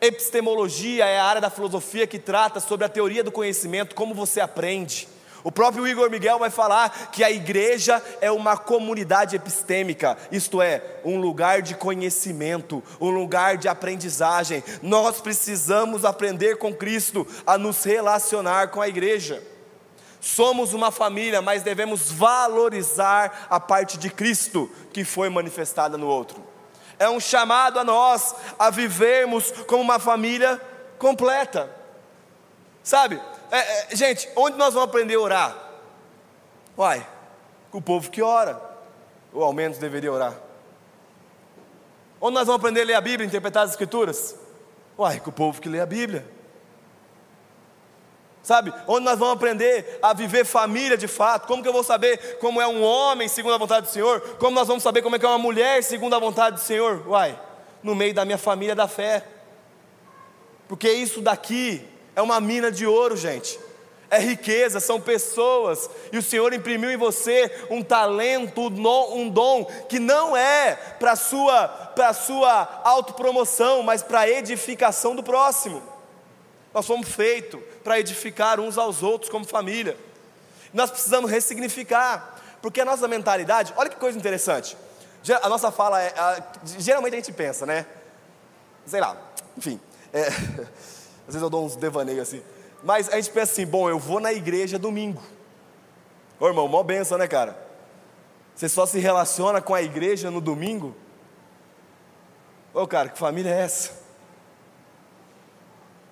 Epistemologia 0.00 1.06
é 1.06 1.18
a 1.18 1.24
área 1.24 1.40
da 1.40 1.50
filosofia 1.50 2.06
que 2.06 2.18
trata 2.18 2.60
sobre 2.60 2.84
a 2.84 2.88
teoria 2.88 3.22
do 3.22 3.32
conhecimento, 3.32 3.94
como 3.94 4.14
você 4.14 4.40
aprende. 4.40 5.08
O 5.46 5.52
próprio 5.52 5.86
Igor 5.86 6.10
Miguel 6.10 6.40
vai 6.40 6.50
falar 6.50 7.10
que 7.12 7.22
a 7.22 7.30
igreja 7.30 8.02
é 8.20 8.32
uma 8.32 8.56
comunidade 8.56 9.36
epistêmica, 9.36 10.18
isto 10.32 10.60
é, 10.60 10.82
um 11.04 11.20
lugar 11.20 11.62
de 11.62 11.76
conhecimento, 11.76 12.82
um 13.00 13.10
lugar 13.10 13.56
de 13.56 13.68
aprendizagem. 13.68 14.64
Nós 14.82 15.20
precisamos 15.20 16.04
aprender 16.04 16.56
com 16.56 16.74
Cristo 16.74 17.24
a 17.46 17.56
nos 17.56 17.84
relacionar 17.84 18.70
com 18.72 18.82
a 18.82 18.88
igreja. 18.88 19.40
Somos 20.20 20.74
uma 20.74 20.90
família, 20.90 21.40
mas 21.40 21.62
devemos 21.62 22.10
valorizar 22.10 23.46
a 23.48 23.60
parte 23.60 23.98
de 23.98 24.10
Cristo 24.10 24.68
que 24.92 25.04
foi 25.04 25.28
manifestada 25.28 25.96
no 25.96 26.08
outro. 26.08 26.42
É 26.98 27.08
um 27.08 27.20
chamado 27.20 27.78
a 27.78 27.84
nós 27.84 28.34
a 28.58 28.68
vivermos 28.68 29.52
como 29.68 29.80
uma 29.80 30.00
família 30.00 30.60
completa. 30.98 31.70
Sabe, 32.82 33.20
é, 33.50 33.92
é, 33.92 33.96
gente, 33.96 34.28
onde 34.36 34.56
nós 34.56 34.74
vamos 34.74 34.88
aprender 34.88 35.14
a 35.14 35.20
orar? 35.20 35.56
Uai, 36.76 37.06
com 37.70 37.78
o 37.78 37.82
povo 37.82 38.10
que 38.10 38.22
ora, 38.22 38.60
ou 39.32 39.42
ao 39.42 39.52
menos 39.52 39.78
deveria 39.78 40.12
orar. 40.12 40.34
Onde 42.20 42.34
nós 42.34 42.46
vamos 42.46 42.60
aprender 42.60 42.82
a 42.82 42.84
ler 42.84 42.94
a 42.94 43.00
Bíblia, 43.00 43.26
interpretar 43.26 43.64
as 43.64 43.70
Escrituras? 43.70 44.36
Uai, 44.98 45.20
com 45.20 45.30
o 45.30 45.32
povo 45.32 45.60
que 45.60 45.68
lê 45.68 45.80
a 45.80 45.86
Bíblia. 45.86 46.26
Sabe, 48.42 48.72
onde 48.86 49.04
nós 49.04 49.18
vamos 49.18 49.34
aprender 49.34 49.98
a 50.00 50.12
viver 50.12 50.44
família 50.44 50.96
de 50.96 51.08
fato, 51.08 51.48
como 51.48 51.62
que 51.62 51.68
eu 51.68 51.72
vou 51.72 51.82
saber 51.82 52.38
como 52.38 52.60
é 52.60 52.66
um 52.66 52.80
homem 52.80 53.26
segundo 53.26 53.54
a 53.54 53.58
vontade 53.58 53.86
do 53.86 53.92
Senhor, 53.92 54.20
como 54.38 54.52
nós 54.52 54.68
vamos 54.68 54.84
saber 54.84 55.02
como 55.02 55.16
é 55.16 55.18
que 55.18 55.26
é 55.26 55.28
uma 55.28 55.36
mulher 55.36 55.82
segundo 55.82 56.14
a 56.14 56.18
vontade 56.20 56.54
do 56.54 56.62
Senhor, 56.62 57.04
uai, 57.08 57.36
no 57.82 57.92
meio 57.92 58.14
da 58.14 58.24
minha 58.24 58.38
família 58.38 58.72
da 58.72 58.86
fé, 58.86 59.24
porque 60.68 60.88
isso 60.88 61.20
daqui 61.20 61.84
é 62.16 62.22
uma 62.22 62.40
mina 62.40 62.72
de 62.72 62.86
ouro, 62.86 63.16
gente. 63.16 63.60
É 64.08 64.18
riqueza, 64.18 64.78
são 64.80 65.00
pessoas, 65.00 65.90
e 66.12 66.18
o 66.18 66.22
Senhor 66.22 66.52
imprimiu 66.52 66.90
em 66.90 66.96
você 66.96 67.66
um 67.68 67.82
talento, 67.82 68.68
um 68.68 69.28
dom, 69.28 69.64
que 69.88 69.98
não 69.98 70.36
é 70.36 70.76
para 70.98 71.16
sua, 71.16 71.66
para 71.68 72.12
sua 72.12 72.80
autopromoção, 72.84 73.82
mas 73.82 74.02
para 74.02 74.28
edificação 74.28 75.14
do 75.14 75.24
próximo. 75.24 75.82
Nós 76.72 76.86
fomos 76.86 77.08
feitos 77.08 77.60
para 77.82 77.98
edificar 77.98 78.60
uns 78.60 78.78
aos 78.78 79.02
outros 79.02 79.30
como 79.30 79.44
família. 79.44 79.96
Nós 80.72 80.90
precisamos 80.90 81.30
ressignificar, 81.30 82.40
porque 82.62 82.80
a 82.80 82.84
nossa 82.84 83.08
mentalidade, 83.08 83.74
olha 83.76 83.90
que 83.90 83.96
coisa 83.96 84.16
interessante. 84.16 84.76
A 85.42 85.48
nossa 85.48 85.72
fala 85.72 86.00
é, 86.00 86.14
a, 86.16 86.42
geralmente 86.78 87.14
a 87.14 87.16
gente 87.16 87.32
pensa, 87.32 87.66
né? 87.66 87.84
Sei 88.86 89.00
lá, 89.00 89.16
enfim. 89.56 89.80
É, 90.12 90.28
Às 91.26 91.34
vezes 91.34 91.42
eu 91.42 91.50
dou 91.50 91.64
uns 91.64 91.76
devaneios 91.76 92.20
assim. 92.20 92.42
Mas 92.82 93.08
a 93.08 93.16
gente 93.16 93.30
pensa 93.30 93.52
assim: 93.52 93.66
bom, 93.66 93.88
eu 93.88 93.98
vou 93.98 94.20
na 94.20 94.32
igreja 94.32 94.78
domingo. 94.78 95.22
Ô 96.38 96.46
irmão, 96.46 96.68
mó 96.68 96.82
benção, 96.82 97.18
né, 97.18 97.26
cara? 97.26 97.66
Você 98.54 98.68
só 98.68 98.86
se 98.86 98.98
relaciona 98.98 99.60
com 99.60 99.74
a 99.74 99.82
igreja 99.82 100.30
no 100.30 100.40
domingo? 100.40 100.94
Ô, 102.72 102.86
cara, 102.86 103.08
que 103.08 103.18
família 103.18 103.50
é 103.50 103.62
essa? 103.62 103.90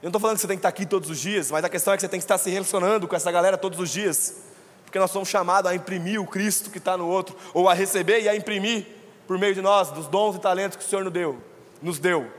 Eu 0.02 0.08
não 0.08 0.10
estou 0.10 0.20
falando 0.20 0.36
que 0.36 0.42
você 0.42 0.48
tem 0.48 0.56
que 0.56 0.60
estar 0.60 0.68
aqui 0.68 0.84
todos 0.84 1.08
os 1.08 1.18
dias, 1.18 1.50
mas 1.50 1.64
a 1.64 1.68
questão 1.68 1.94
é 1.94 1.96
que 1.96 2.02
você 2.02 2.08
tem 2.08 2.20
que 2.20 2.24
estar 2.24 2.36
se 2.36 2.50
relacionando 2.50 3.08
com 3.08 3.16
essa 3.16 3.32
galera 3.32 3.56
todos 3.56 3.78
os 3.78 3.88
dias. 3.88 4.36
Porque 4.84 4.98
nós 4.98 5.10
somos 5.10 5.28
chamados 5.28 5.70
a 5.70 5.74
imprimir 5.74 6.20
o 6.20 6.26
Cristo 6.26 6.70
que 6.70 6.78
está 6.78 6.96
no 6.96 7.08
outro, 7.08 7.36
ou 7.54 7.68
a 7.68 7.74
receber 7.74 8.20
e 8.20 8.28
a 8.28 8.36
imprimir 8.36 8.86
por 9.26 9.38
meio 9.38 9.54
de 9.54 9.62
nós, 9.62 9.90
dos 9.90 10.06
dons 10.06 10.36
e 10.36 10.40
talentos 10.40 10.76
que 10.76 10.84
o 10.84 10.86
Senhor 10.86 11.04
nos 11.04 11.12
deu. 11.12 11.38
Nos 11.80 11.98
deu. 11.98 12.30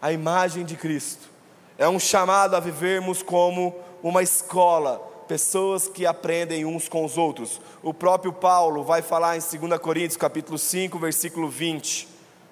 A 0.00 0.12
imagem 0.12 0.64
de 0.64 0.76
Cristo. 0.76 1.31
É 1.82 1.88
um 1.88 1.98
chamado 1.98 2.54
a 2.54 2.60
vivermos 2.60 3.24
como 3.24 3.74
uma 4.04 4.22
escola, 4.22 4.98
pessoas 5.26 5.88
que 5.88 6.06
aprendem 6.06 6.64
uns 6.64 6.88
com 6.88 7.04
os 7.04 7.18
outros. 7.18 7.60
O 7.82 7.92
próprio 7.92 8.32
Paulo 8.32 8.84
vai 8.84 9.02
falar 9.02 9.36
em 9.36 9.40
2 9.40 9.80
Coríntios, 9.80 10.16
capítulo 10.16 10.56
5, 10.58 10.96
versículo 10.96 11.48
20. 11.48 12.06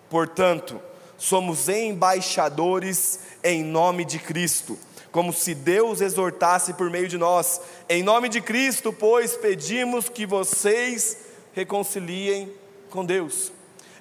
Portanto, 0.09 0.83
somos 1.17 1.69
embaixadores 1.69 3.21
em 3.45 3.63
nome 3.63 4.05
de 4.05 4.19
Cristo, 4.19 4.77
como 5.13 5.33
se 5.33 5.55
Deus 5.55 6.01
exortasse 6.01 6.75
por 6.75 6.91
meio 6.91 7.07
de 7.07 7.17
nós. 7.17 7.61
Em 7.89 8.03
nome 8.03 8.29
de 8.29 8.41
Cristo, 8.41 8.93
pois, 8.93 9.37
pedimos 9.37 10.09
que 10.09 10.27
vocês 10.27 11.19
reconciliem 11.53 12.53
com 12.91 13.05
Deus. 13.05 13.53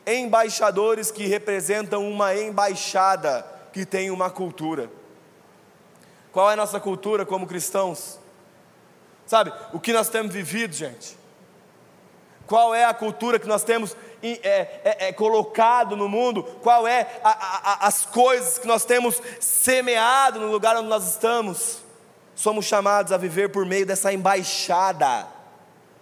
Embaixadores 0.08 1.12
que 1.12 1.28
representam 1.28 2.10
uma 2.10 2.36
embaixada 2.36 3.46
que 3.72 3.86
tem 3.86 4.10
uma 4.10 4.32
cultura. 4.32 4.98
Qual 6.32 6.50
é 6.50 6.54
a 6.54 6.58
nossa 6.58 6.80
cultura 6.80 7.26
como 7.26 7.48
cristãos? 7.48 8.20
Sabe, 9.26 9.52
o 9.74 9.80
que 9.80 9.94
nós 9.94 10.10
temos 10.10 10.34
vivido, 10.34 10.74
gente? 10.74 11.18
Qual 12.48 12.74
é 12.74 12.84
a 12.84 12.94
cultura 12.94 13.38
que 13.38 13.48
nós 13.48 13.64
temos 13.64 13.96
é, 14.24 14.40
é, 14.44 15.08
é, 15.08 15.14
colocado 15.14 15.96
no 15.96 16.10
mundo? 16.10 16.44
Qual 16.64 16.88
é 16.88 17.20
a, 17.24 17.30
a, 17.30 17.88
as 17.88 18.06
coisas 18.06 18.58
que 18.58 18.68
nós 18.68 18.86
temos 18.86 19.22
semeado 19.40 20.40
no 20.40 20.52
lugar 20.52 20.76
onde 20.76 20.88
nós 20.88 21.08
estamos? 21.08 21.80
Somos 22.34 22.66
chamados 22.66 23.12
a 23.12 23.18
viver 23.18 23.50
por 23.50 23.66
meio 23.66 23.86
dessa 23.86 24.12
embaixada, 24.12 25.28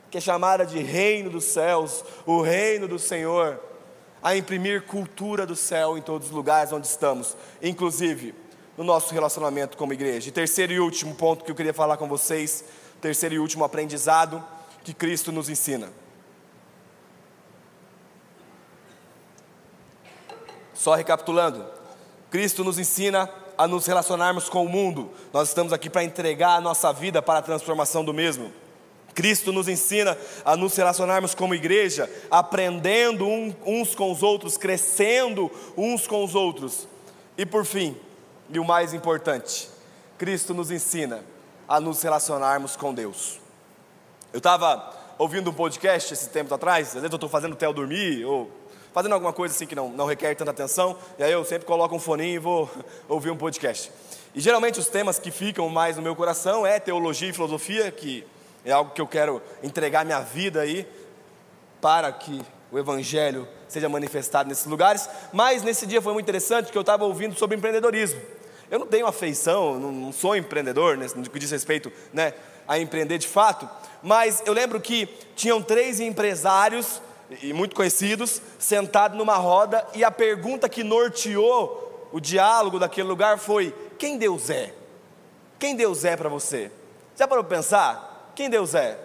que 0.09 0.17
é 0.17 0.21
chamada 0.21 0.65
de 0.65 0.79
reino 0.79 1.29
dos 1.29 1.45
céus, 1.45 2.03
o 2.25 2.41
reino 2.41 2.87
do 2.87 2.97
Senhor, 2.97 3.59
a 4.23 4.35
imprimir 4.37 4.83
cultura 4.83 5.45
do 5.45 5.55
céu 5.55 5.97
em 5.97 6.01
todos 6.01 6.27
os 6.27 6.33
lugares 6.33 6.71
onde 6.71 6.87
estamos, 6.87 7.35
inclusive 7.61 8.33
no 8.77 8.83
nosso 8.83 9.13
relacionamento 9.13 9.75
como 9.75 9.91
igreja. 9.91 10.29
E 10.29 10.31
terceiro 10.31 10.71
e 10.71 10.79
último 10.79 11.15
ponto 11.15 11.43
que 11.43 11.51
eu 11.51 11.55
queria 11.55 11.73
falar 11.73 11.97
com 11.97 12.07
vocês, 12.07 12.63
terceiro 13.01 13.35
e 13.35 13.39
último 13.39 13.63
aprendizado 13.63 14.43
que 14.83 14.93
Cristo 14.93 15.31
nos 15.31 15.49
ensina. 15.49 15.89
Só 20.73 20.93
recapitulando, 20.93 21.65
Cristo 22.29 22.63
nos 22.63 22.77
ensina 22.77 23.29
a 23.57 23.67
nos 23.67 23.87
relacionarmos 23.87 24.47
com 24.47 24.63
o 24.63 24.69
mundo. 24.69 25.11
Nós 25.33 25.49
estamos 25.49 25.73
aqui 25.73 25.89
para 25.89 26.03
entregar 26.03 26.55
a 26.55 26.61
nossa 26.61 26.93
vida 26.93 27.21
para 27.21 27.39
a 27.39 27.41
transformação 27.41 28.05
do 28.05 28.13
mesmo. 28.13 28.53
Cristo 29.15 29.51
nos 29.51 29.67
ensina 29.67 30.15
a 30.45 30.55
nos 30.55 30.75
relacionarmos 30.75 31.33
como 31.33 31.55
igreja, 31.55 32.07
aprendendo 32.29 33.27
uns 33.65 33.95
com 33.95 34.11
os 34.11 34.21
outros, 34.21 34.57
crescendo 34.57 35.51
uns 35.75 36.05
com 36.05 36.23
os 36.23 36.35
outros. 36.35 36.87
E 37.35 37.43
por 37.43 37.65
fim, 37.65 37.97
e 38.49 38.59
o 38.59 38.65
mais 38.65 38.93
importante, 38.93 39.69
Cristo 40.17 40.53
nos 40.53 40.71
ensina 40.71 41.23
a 41.67 41.79
nos 41.79 42.01
relacionarmos 42.01 42.75
com 42.75 42.93
Deus. 42.93 43.39
Eu 44.31 44.37
estava 44.37 44.93
ouvindo 45.17 45.49
um 45.49 45.53
podcast 45.53 46.13
esses 46.13 46.27
tempos 46.27 46.51
atrás, 46.51 46.87
às 46.87 46.93
vezes 46.95 47.11
eu 47.11 47.15
estou 47.15 47.29
fazendo 47.29 47.53
o 47.53 47.55
Theo 47.55 47.73
dormir, 47.73 48.23
ou 48.25 48.49
fazendo 48.93 49.13
alguma 49.13 49.33
coisa 49.33 49.53
assim 49.53 49.65
que 49.65 49.75
não, 49.75 49.89
não 49.89 50.05
requer 50.05 50.35
tanta 50.35 50.51
atenção, 50.51 50.97
e 51.19 51.23
aí 51.23 51.31
eu 51.31 51.43
sempre 51.43 51.65
coloco 51.65 51.95
um 51.95 51.99
foninho 51.99 52.35
e 52.35 52.39
vou 52.39 52.69
ouvir 53.07 53.31
um 53.31 53.37
podcast. 53.37 53.91
E 54.33 54.39
geralmente 54.39 54.79
os 54.79 54.87
temas 54.87 55.19
que 55.19 55.31
ficam 55.31 55.67
mais 55.69 55.97
no 55.97 56.01
meu 56.01 56.15
coração 56.15 56.65
é 56.65 56.79
teologia 56.79 57.29
e 57.29 57.33
filosofia, 57.33 57.91
que 57.91 58.25
é 58.63 58.71
algo 58.71 58.91
que 58.91 59.01
eu 59.01 59.07
quero 59.07 59.41
entregar 59.63 60.05
minha 60.05 60.19
vida 60.19 60.61
aí 60.61 60.87
para 61.81 62.11
que 62.11 62.41
o 62.71 62.77
Evangelho 62.77 63.47
seja 63.67 63.87
manifestado 63.87 64.49
nesses 64.49 64.65
lugares. 64.65 65.09
Mas 65.31 65.63
nesse 65.63 65.85
dia 65.85 66.01
foi 66.01 66.13
muito 66.13 66.25
interessante 66.25 66.71
que 66.71 66.77
eu 66.77 66.81
estava 66.81 67.05
ouvindo 67.05 67.37
sobre 67.37 67.57
empreendedorismo. 67.57 68.19
Eu 68.69 68.79
não 68.79 68.87
tenho 68.87 69.07
afeição, 69.07 69.79
não 69.79 70.11
sou 70.11 70.35
empreendedor, 70.35 70.97
no 70.97 71.29
que 71.29 71.39
diz 71.39 71.51
respeito 71.51 71.91
né, 72.11 72.33
a 72.67 72.77
empreender 72.77 73.17
de 73.17 73.27
fato, 73.27 73.69
mas 74.03 74.43
eu 74.45 74.53
lembro 74.53 74.79
que 74.81 75.07
tinham 75.35 75.61
três 75.61 75.99
empresários, 75.99 77.01
e 77.41 77.53
muito 77.53 77.75
conhecidos, 77.75 78.41
sentados 78.59 79.17
numa 79.17 79.35
roda, 79.35 79.85
e 79.93 80.03
a 80.03 80.11
pergunta 80.11 80.69
que 80.69 80.83
norteou 80.83 82.09
o 82.11 82.19
diálogo 82.19 82.79
daquele 82.79 83.07
lugar 83.07 83.37
foi: 83.37 83.73
quem 83.97 84.17
Deus 84.17 84.49
é? 84.49 84.73
Quem 85.59 85.75
Deus 85.75 86.05
é 86.05 86.15
para 86.15 86.29
você? 86.29 86.71
Já 87.15 87.27
parou 87.27 87.43
para 87.43 87.57
pensar? 87.57 88.31
Quem 88.35 88.49
Deus 88.49 88.75
é? 88.75 88.97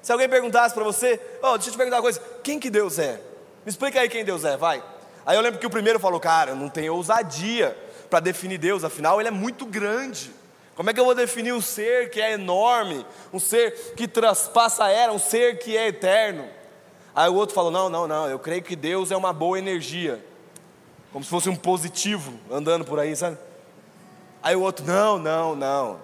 Se 0.00 0.10
alguém 0.10 0.28
perguntasse 0.28 0.74
para 0.74 0.84
você, 0.84 1.20
oh, 1.42 1.54
deixa 1.54 1.68
eu 1.68 1.72
te 1.72 1.76
perguntar 1.76 1.96
uma 1.96 2.02
coisa, 2.02 2.20
quem 2.42 2.58
que 2.58 2.70
Deus 2.70 2.98
é? 2.98 3.20
Me 3.64 3.70
explica 3.70 4.00
aí 4.00 4.08
quem 4.08 4.24
Deus 4.24 4.44
é, 4.44 4.56
vai. 4.56 4.82
Aí 5.26 5.36
eu 5.36 5.42
lembro 5.42 5.60
que 5.60 5.66
o 5.66 5.70
primeiro 5.70 6.00
falou, 6.00 6.18
cara, 6.18 6.54
não 6.54 6.70
tem 6.70 6.88
ousadia 6.88 7.76
para 8.08 8.20
definir 8.20 8.58
Deus, 8.58 8.84
afinal 8.84 9.20
ele 9.20 9.28
é 9.28 9.32
muito 9.32 9.66
grande. 9.66 10.30
Como 10.74 10.88
é 10.88 10.94
que 10.94 11.00
eu 11.00 11.04
vou 11.04 11.14
definir 11.14 11.52
um 11.52 11.60
ser 11.60 12.10
que 12.10 12.20
é 12.20 12.32
enorme, 12.32 13.04
um 13.32 13.40
ser 13.40 13.94
que 13.96 14.06
traspassa 14.06 14.84
a 14.84 14.90
era, 14.90 15.12
um 15.12 15.18
ser 15.18 15.58
que 15.58 15.76
é 15.76 15.88
eterno? 15.88 16.48
Aí 17.14 17.28
o 17.28 17.34
outro 17.34 17.54
falou: 17.54 17.70
Não, 17.70 17.88
não, 17.88 18.06
não, 18.06 18.28
eu 18.28 18.38
creio 18.38 18.62
que 18.62 18.76
Deus 18.76 19.10
é 19.10 19.16
uma 19.16 19.32
boa 19.32 19.58
energia, 19.58 20.24
como 21.12 21.24
se 21.24 21.30
fosse 21.30 21.48
um 21.48 21.56
positivo 21.56 22.32
andando 22.50 22.84
por 22.84 23.00
aí, 23.00 23.16
sabe? 23.16 23.36
Aí 24.42 24.54
o 24.54 24.62
outro: 24.62 24.86
Não, 24.86 25.18
não, 25.18 25.56
não, 25.56 26.00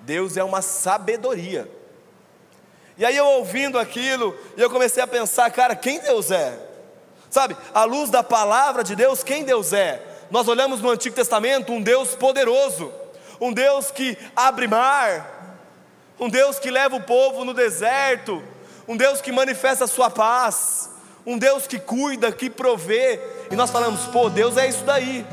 Deus 0.00 0.36
é 0.36 0.42
uma 0.42 0.62
sabedoria. 0.62 1.70
E 2.96 3.04
aí 3.04 3.16
eu 3.16 3.24
ouvindo 3.24 3.78
aquilo, 3.78 4.36
e 4.56 4.60
eu 4.60 4.68
comecei 4.68 5.00
a 5.00 5.06
pensar, 5.06 5.48
cara, 5.52 5.76
quem 5.76 6.00
Deus 6.00 6.32
é? 6.32 6.58
Sabe, 7.30 7.56
à 7.72 7.84
luz 7.84 8.10
da 8.10 8.24
palavra 8.24 8.82
de 8.82 8.96
Deus, 8.96 9.22
quem 9.22 9.44
Deus 9.44 9.72
é? 9.72 10.02
Nós 10.30 10.46
olhamos 10.48 10.80
no 10.80 10.90
Antigo 10.90 11.14
Testamento 11.14 11.72
um 11.72 11.80
Deus 11.80 12.14
poderoso, 12.14 12.92
um 13.40 13.52
Deus 13.52 13.90
que 13.90 14.16
abre 14.36 14.66
mar, 14.66 15.56
um 16.18 16.28
Deus 16.28 16.58
que 16.58 16.70
leva 16.70 16.96
o 16.96 17.02
povo 17.02 17.44
no 17.44 17.54
deserto, 17.54 18.42
um 18.86 18.96
Deus 18.96 19.20
que 19.20 19.32
manifesta 19.32 19.84
a 19.84 19.88
sua 19.88 20.10
paz, 20.10 20.90
um 21.24 21.38
Deus 21.38 21.66
que 21.66 21.78
cuida, 21.78 22.32
que 22.32 22.50
provê, 22.50 23.20
e 23.50 23.56
nós 23.56 23.70
falamos, 23.70 24.06
pô, 24.06 24.28
Deus 24.28 24.56
é 24.56 24.68
isso 24.68 24.84
daí, 24.84 25.24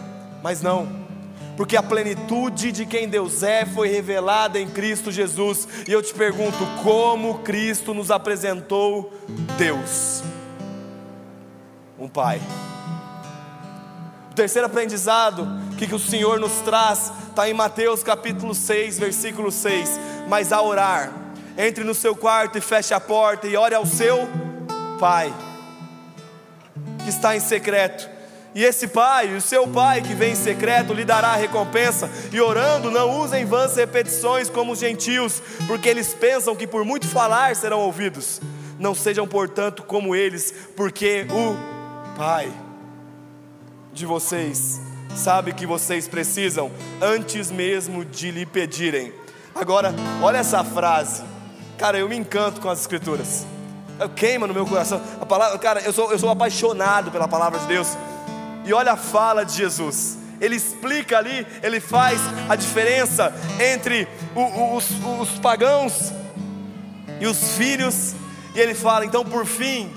mas 0.44 0.62
não, 0.62 1.06
porque 1.56 1.78
a 1.78 1.84
plenitude 1.84 2.72
de 2.72 2.86
quem 2.86 3.08
Deus 3.08 3.44
é 3.44 3.66
foi 3.66 3.88
revelada 3.88 4.60
em 4.60 4.70
Cristo 4.70 5.12
Jesus. 5.12 5.68
E 5.88 5.92
eu 5.92 6.02
te 6.02 6.14
pergunto, 6.14 6.58
como 6.84 7.40
Cristo 7.40 7.94
nos 7.94 8.12
apresentou 8.12 9.14
Deus? 9.58 10.22
Um 11.98 12.10
Pai. 12.10 12.42
O 14.36 14.44
terceiro 14.46 14.66
aprendizado 14.66 15.48
que, 15.78 15.88
que 15.88 15.96
o 15.96 16.00
Senhor 16.00 16.42
nos 16.42 16.56
traz 16.56 17.10
está 17.30 17.50
em 17.50 17.54
Mateus 17.54 18.04
capítulo 18.04 18.54
6, 18.54 19.00
versículo 19.00 19.50
6. 19.50 19.98
Mas 20.28 20.52
a 20.52 20.62
orar, 20.62 21.10
entre 21.58 21.86
no 21.86 21.96
seu 21.96 22.14
quarto 22.14 22.58
e 22.58 22.62
feche 22.62 22.94
a 22.94 23.00
porta 23.00 23.48
e 23.48 23.56
ore 23.56 23.74
ao 23.74 23.86
seu 23.86 24.28
Pai, 25.00 25.34
que 27.02 27.10
está 27.10 27.34
em 27.34 27.40
secreto 27.40 28.10
e 28.54 28.62
esse 28.62 28.90
pai, 28.90 29.34
o 29.34 29.40
seu 29.40 29.68
pai 29.70 30.02
que 30.02 30.14
vem 30.14 30.34
em 30.34 30.36
secreto, 30.36 30.94
lhe 30.94 31.06
dará 31.06 31.30
a 31.30 31.36
recompensa. 31.38 32.10
E 32.32 32.42
orando, 32.42 32.92
não 32.92 33.22
usem 33.22 33.46
vãs 33.46 33.78
repetições 33.78 34.50
como 34.50 34.74
os 34.74 34.80
gentios, 34.80 35.42
porque 35.66 35.88
eles 35.88 36.14
pensam 36.14 36.58
que 36.58 36.68
por 36.68 36.84
muito 36.84 37.08
falar 37.08 37.56
serão 37.56 37.80
ouvidos. 37.80 38.42
Não 38.78 38.94
sejam, 38.94 39.26
portanto, 39.26 39.84
como 39.84 40.14
eles, 40.14 40.54
porque 40.76 41.26
o 41.30 42.18
Pai 42.18 42.65
de 43.96 44.06
vocês 44.06 44.82
sabe 45.16 45.54
que 45.54 45.66
vocês 45.66 46.08
precisam 46.08 46.70
antes 47.02 47.50
mesmo 47.50 48.04
de 48.04 48.32
lhe 48.32 48.46
pedirem. 48.46 49.14
Agora, 49.54 49.96
olha 50.22 50.38
essa 50.38 50.64
frase. 50.64 51.24
Cara, 51.78 51.98
eu 51.98 52.10
me 52.10 52.18
encanto 52.18 52.60
com 52.60 52.70
as 52.70 52.82
escrituras. 52.82 53.46
Eu 53.98 54.10
queima 54.10 54.46
no 54.46 54.54
meu 54.54 54.66
coração. 54.66 55.02
A 55.22 55.26
palavra, 55.26 55.58
cara, 55.58 55.82
eu 55.82 55.94
sou, 55.94 56.12
eu 56.12 56.20
sou 56.20 56.30
apaixonado 56.30 57.10
pela 57.12 57.28
palavra 57.28 57.60
de 57.60 57.66
Deus. 57.66 57.98
E 58.66 58.74
olha 58.74 58.92
a 58.92 58.98
fala 58.98 59.46
de 59.46 59.56
Jesus. 59.56 60.18
Ele 60.42 60.58
explica 60.58 61.18
ali, 61.18 61.48
ele 61.64 61.80
faz 61.80 62.20
a 62.50 62.58
diferença 62.58 63.34
entre 63.58 64.06
os, 64.76 64.90
os 65.22 65.40
pagãos 65.40 66.12
e 67.22 67.26
os 67.26 67.56
filhos. 67.56 68.14
E 68.54 68.60
ele 68.60 68.74
fala: 68.74 69.06
então, 69.06 69.24
por 69.24 69.46
fim, 69.46 69.90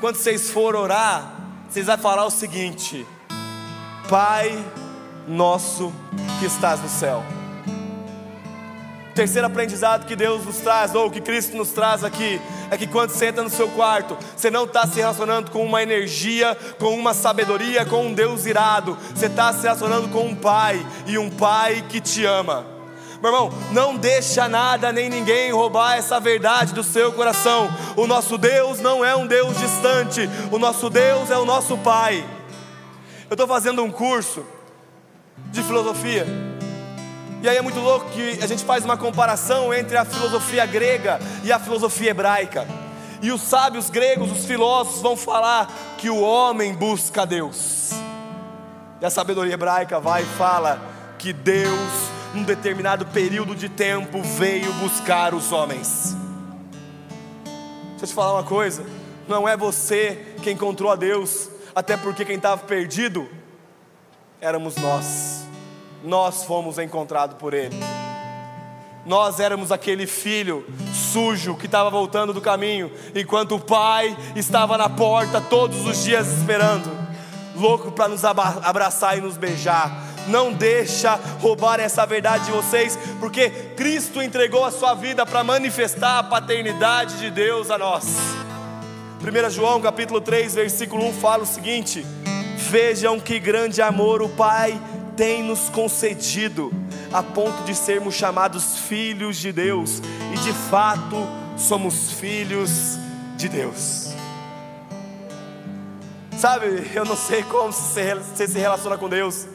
quando 0.00 0.16
vocês 0.16 0.50
forem 0.50 0.78
orar, 0.78 1.32
vocês 1.66 1.86
vão 1.86 1.96
falar 1.96 2.26
o 2.26 2.30
seguinte: 2.30 3.06
Pai 4.08 4.64
nosso 5.26 5.92
que 6.38 6.46
estás 6.46 6.80
no 6.80 6.88
céu. 6.88 7.24
Terceiro 9.16 9.46
aprendizado 9.46 10.06
que 10.06 10.14
Deus 10.14 10.44
nos 10.44 10.58
traz, 10.58 10.94
ou 10.94 11.10
que 11.10 11.20
Cristo 11.20 11.56
nos 11.56 11.70
traz 11.70 12.04
aqui, 12.04 12.40
é 12.70 12.76
que 12.76 12.86
quando 12.86 13.10
você 13.10 13.26
entra 13.26 13.42
no 13.42 13.50
seu 13.50 13.66
quarto, 13.68 14.16
você 14.36 14.50
não 14.50 14.64
está 14.64 14.86
se 14.86 14.96
relacionando 14.96 15.50
com 15.50 15.64
uma 15.64 15.82
energia, 15.82 16.56
com 16.78 16.94
uma 16.94 17.14
sabedoria, 17.14 17.84
com 17.84 18.06
um 18.06 18.14
Deus 18.14 18.46
irado, 18.46 18.96
você 19.14 19.26
está 19.26 19.52
se 19.52 19.62
relacionando 19.62 20.08
com 20.08 20.26
um 20.26 20.36
Pai, 20.36 20.86
e 21.06 21.18
um 21.18 21.30
Pai 21.30 21.82
que 21.88 22.00
te 22.00 22.24
ama. 22.24 22.64
Meu 23.20 23.32
irmão, 23.32 23.52
não 23.72 23.96
deixa 23.96 24.46
nada 24.46 24.92
nem 24.92 25.08
ninguém 25.08 25.50
roubar 25.50 25.96
essa 25.96 26.20
verdade 26.20 26.74
do 26.74 26.84
seu 26.84 27.10
coração. 27.12 27.68
O 27.96 28.06
nosso 28.06 28.36
Deus 28.38 28.78
não 28.78 29.04
é 29.04 29.16
um 29.16 29.26
Deus 29.26 29.58
distante, 29.58 30.28
o 30.52 30.58
nosso 30.58 30.90
Deus 30.90 31.30
é 31.30 31.38
o 31.38 31.46
nosso 31.46 31.76
Pai. 31.78 32.35
Eu 33.28 33.34
estou 33.34 33.48
fazendo 33.48 33.82
um 33.82 33.90
curso 33.90 34.44
de 35.50 35.62
filosofia 35.62 36.26
e 37.42 37.48
aí 37.48 37.56
é 37.56 37.62
muito 37.62 37.78
louco 37.78 38.10
que 38.10 38.42
a 38.42 38.46
gente 38.46 38.64
faz 38.64 38.84
uma 38.84 38.96
comparação 38.96 39.72
entre 39.72 39.96
a 39.96 40.04
filosofia 40.04 40.64
grega 40.64 41.20
e 41.44 41.52
a 41.52 41.58
filosofia 41.58 42.10
hebraica. 42.10 42.66
E 43.22 43.30
os 43.30 43.42
sábios 43.42 43.90
gregos, 43.90 44.32
os 44.32 44.44
filósofos, 44.46 45.02
vão 45.02 45.16
falar 45.16 45.70
que 45.98 46.08
o 46.08 46.20
homem 46.20 46.74
busca 46.74 47.26
Deus. 47.26 47.92
E 49.00 49.06
a 49.06 49.10
sabedoria 49.10 49.54
hebraica 49.54 50.00
vai 50.00 50.22
e 50.22 50.26
fala 50.26 50.80
que 51.18 51.32
Deus, 51.32 52.10
num 52.34 52.42
determinado 52.42 53.06
período 53.06 53.54
de 53.54 53.68
tempo, 53.68 54.22
veio 54.22 54.72
buscar 54.74 55.34
os 55.34 55.52
homens. 55.52 56.16
Deixa 57.90 58.04
eu 58.04 58.08
te 58.08 58.14
falar 58.14 58.32
uma 58.32 58.44
coisa: 58.44 58.84
não 59.28 59.48
é 59.48 59.56
você 59.56 60.34
quem 60.42 60.54
encontrou 60.54 60.90
a 60.90 60.96
Deus, 60.96 61.48
até 61.76 61.96
porque 61.96 62.24
quem 62.24 62.36
estava 62.36 62.60
perdido 62.62 63.28
éramos 64.40 64.74
nós 64.76 65.46
nós 66.06 66.44
fomos 66.44 66.78
encontrados 66.78 67.36
por 67.36 67.52
Ele. 67.52 67.76
Nós 69.04 69.38
éramos 69.38 69.70
aquele 69.70 70.06
filho 70.06 70.66
sujo 70.92 71.54
que 71.54 71.66
estava 71.66 71.90
voltando 71.90 72.32
do 72.32 72.40
caminho, 72.40 72.90
enquanto 73.14 73.56
o 73.56 73.60
pai 73.60 74.16
estava 74.34 74.76
na 74.76 74.88
porta 74.88 75.40
todos 75.40 75.86
os 75.86 76.02
dias 76.02 76.26
esperando, 76.26 76.90
louco 77.54 77.92
para 77.92 78.08
nos 78.08 78.24
abraçar 78.24 79.18
e 79.18 79.20
nos 79.20 79.36
beijar. 79.36 80.04
Não 80.26 80.52
deixa 80.52 81.20
roubar 81.40 81.78
essa 81.78 82.04
verdade 82.04 82.46
de 82.46 82.50
vocês, 82.50 82.98
porque 83.20 83.48
Cristo 83.76 84.20
entregou 84.20 84.64
a 84.64 84.72
sua 84.72 84.94
vida 84.94 85.24
para 85.24 85.44
manifestar 85.44 86.18
a 86.18 86.22
paternidade 86.24 87.18
de 87.18 87.30
Deus 87.30 87.70
a 87.70 87.78
nós. 87.78 88.06
1 89.18 89.50
João 89.50 89.80
capítulo 89.80 90.20
3, 90.20 90.54
versículo 90.54 91.06
1 91.08 91.12
fala 91.14 91.42
o 91.42 91.46
seguinte: 91.46 92.04
Vejam 92.70 93.18
que 93.18 93.38
grande 93.40 93.80
amor 93.80 94.20
o 94.20 94.28
Pai 94.28 94.78
tem 95.16 95.42
nos 95.42 95.70
concedido, 95.70 96.70
a 97.10 97.22
ponto 97.22 97.64
de 97.64 97.74
sermos 97.74 98.14
chamados 98.14 98.78
filhos 98.80 99.38
de 99.38 99.52
Deus, 99.52 100.02
e 100.34 100.38
de 100.38 100.52
fato 100.52 101.16
somos 101.56 102.12
filhos 102.12 102.98
de 103.36 103.48
Deus. 103.48 104.10
Sabe, 106.38 106.90
eu 106.94 107.06
não 107.06 107.16
sei 107.16 107.42
como 107.44 107.72
você 107.72 108.46
se 108.46 108.58
relaciona 108.58 108.98
com 108.98 109.08
Deus. 109.08 109.46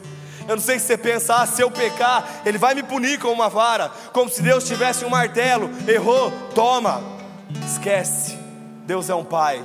Eu 0.48 0.56
não 0.56 0.62
sei 0.62 0.80
se 0.80 0.86
você 0.86 0.98
pensa, 0.98 1.36
ah, 1.36 1.46
se 1.46 1.62
eu 1.62 1.70
pecar, 1.70 2.42
Ele 2.44 2.58
vai 2.58 2.74
me 2.74 2.82
punir 2.82 3.20
com 3.20 3.28
uma 3.28 3.48
vara, 3.48 3.92
como 4.12 4.28
se 4.28 4.42
Deus 4.42 4.66
tivesse 4.66 5.04
um 5.04 5.08
martelo. 5.08 5.70
Errou, 5.86 6.32
toma. 6.52 7.00
Esquece. 7.64 8.41
Deus 8.84 9.08
é 9.08 9.14
um 9.14 9.24
Pai, 9.24 9.64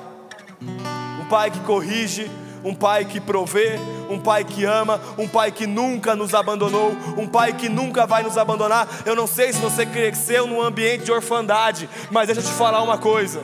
um 1.21 1.25
Pai 1.27 1.51
que 1.51 1.59
corrige, 1.61 2.29
um 2.63 2.73
Pai 2.73 3.05
que 3.05 3.19
provê, 3.19 3.79
um 4.09 4.19
Pai 4.19 4.43
que 4.43 4.63
ama, 4.65 4.99
um 5.17 5.27
Pai 5.27 5.51
que 5.51 5.65
nunca 5.65 6.15
nos 6.15 6.33
abandonou, 6.33 6.91
um 7.17 7.27
Pai 7.27 7.53
que 7.53 7.69
nunca 7.69 8.05
vai 8.05 8.23
nos 8.23 8.37
abandonar. 8.37 8.87
Eu 9.05 9.15
não 9.15 9.27
sei 9.27 9.51
se 9.53 9.59
você 9.59 9.85
cresceu 9.85 10.47
num 10.47 10.61
ambiente 10.61 11.05
de 11.05 11.11
orfandade, 11.11 11.89
mas 12.11 12.27
deixa 12.27 12.41
eu 12.41 12.45
te 12.45 12.51
falar 12.51 12.81
uma 12.81 12.97
coisa: 12.97 13.41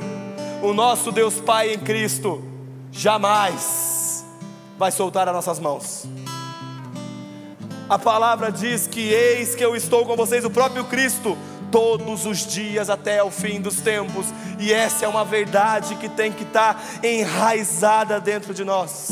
o 0.62 0.74
nosso 0.74 1.12
Deus 1.12 1.40
Pai 1.40 1.74
em 1.74 1.80
Cristo 1.80 2.44
jamais 2.92 4.26
vai 4.78 4.92
soltar 4.92 5.28
as 5.28 5.34
nossas 5.34 5.60
mãos. 5.60 6.08
A 7.90 8.00
palavra 8.00 8.52
diz 8.52 8.88
que 8.88 9.12
eis 9.12 9.56
que 9.56 9.64
eu 9.64 9.76
estou 9.76 10.06
com 10.06 10.16
vocês, 10.16 10.46
o 10.46 10.50
próprio 10.50 10.86
Cristo 10.86 11.38
todos 11.70 12.26
os 12.28 12.46
dias 12.46 12.88
até 12.88 13.24
o 13.24 13.32
fim 13.32 13.60
dos 13.60 13.82
tempos, 13.82 14.28
e 14.60 14.72
essa 14.72 15.06
é 15.06 15.08
uma 15.08 15.26
verdade 15.26 15.96
que 15.96 16.08
tem 16.08 16.32
que 16.32 16.44
estar 16.44 16.80
enraizada 17.02 18.20
dentro 18.20 18.54
de 18.54 18.64
nós. 18.64 19.10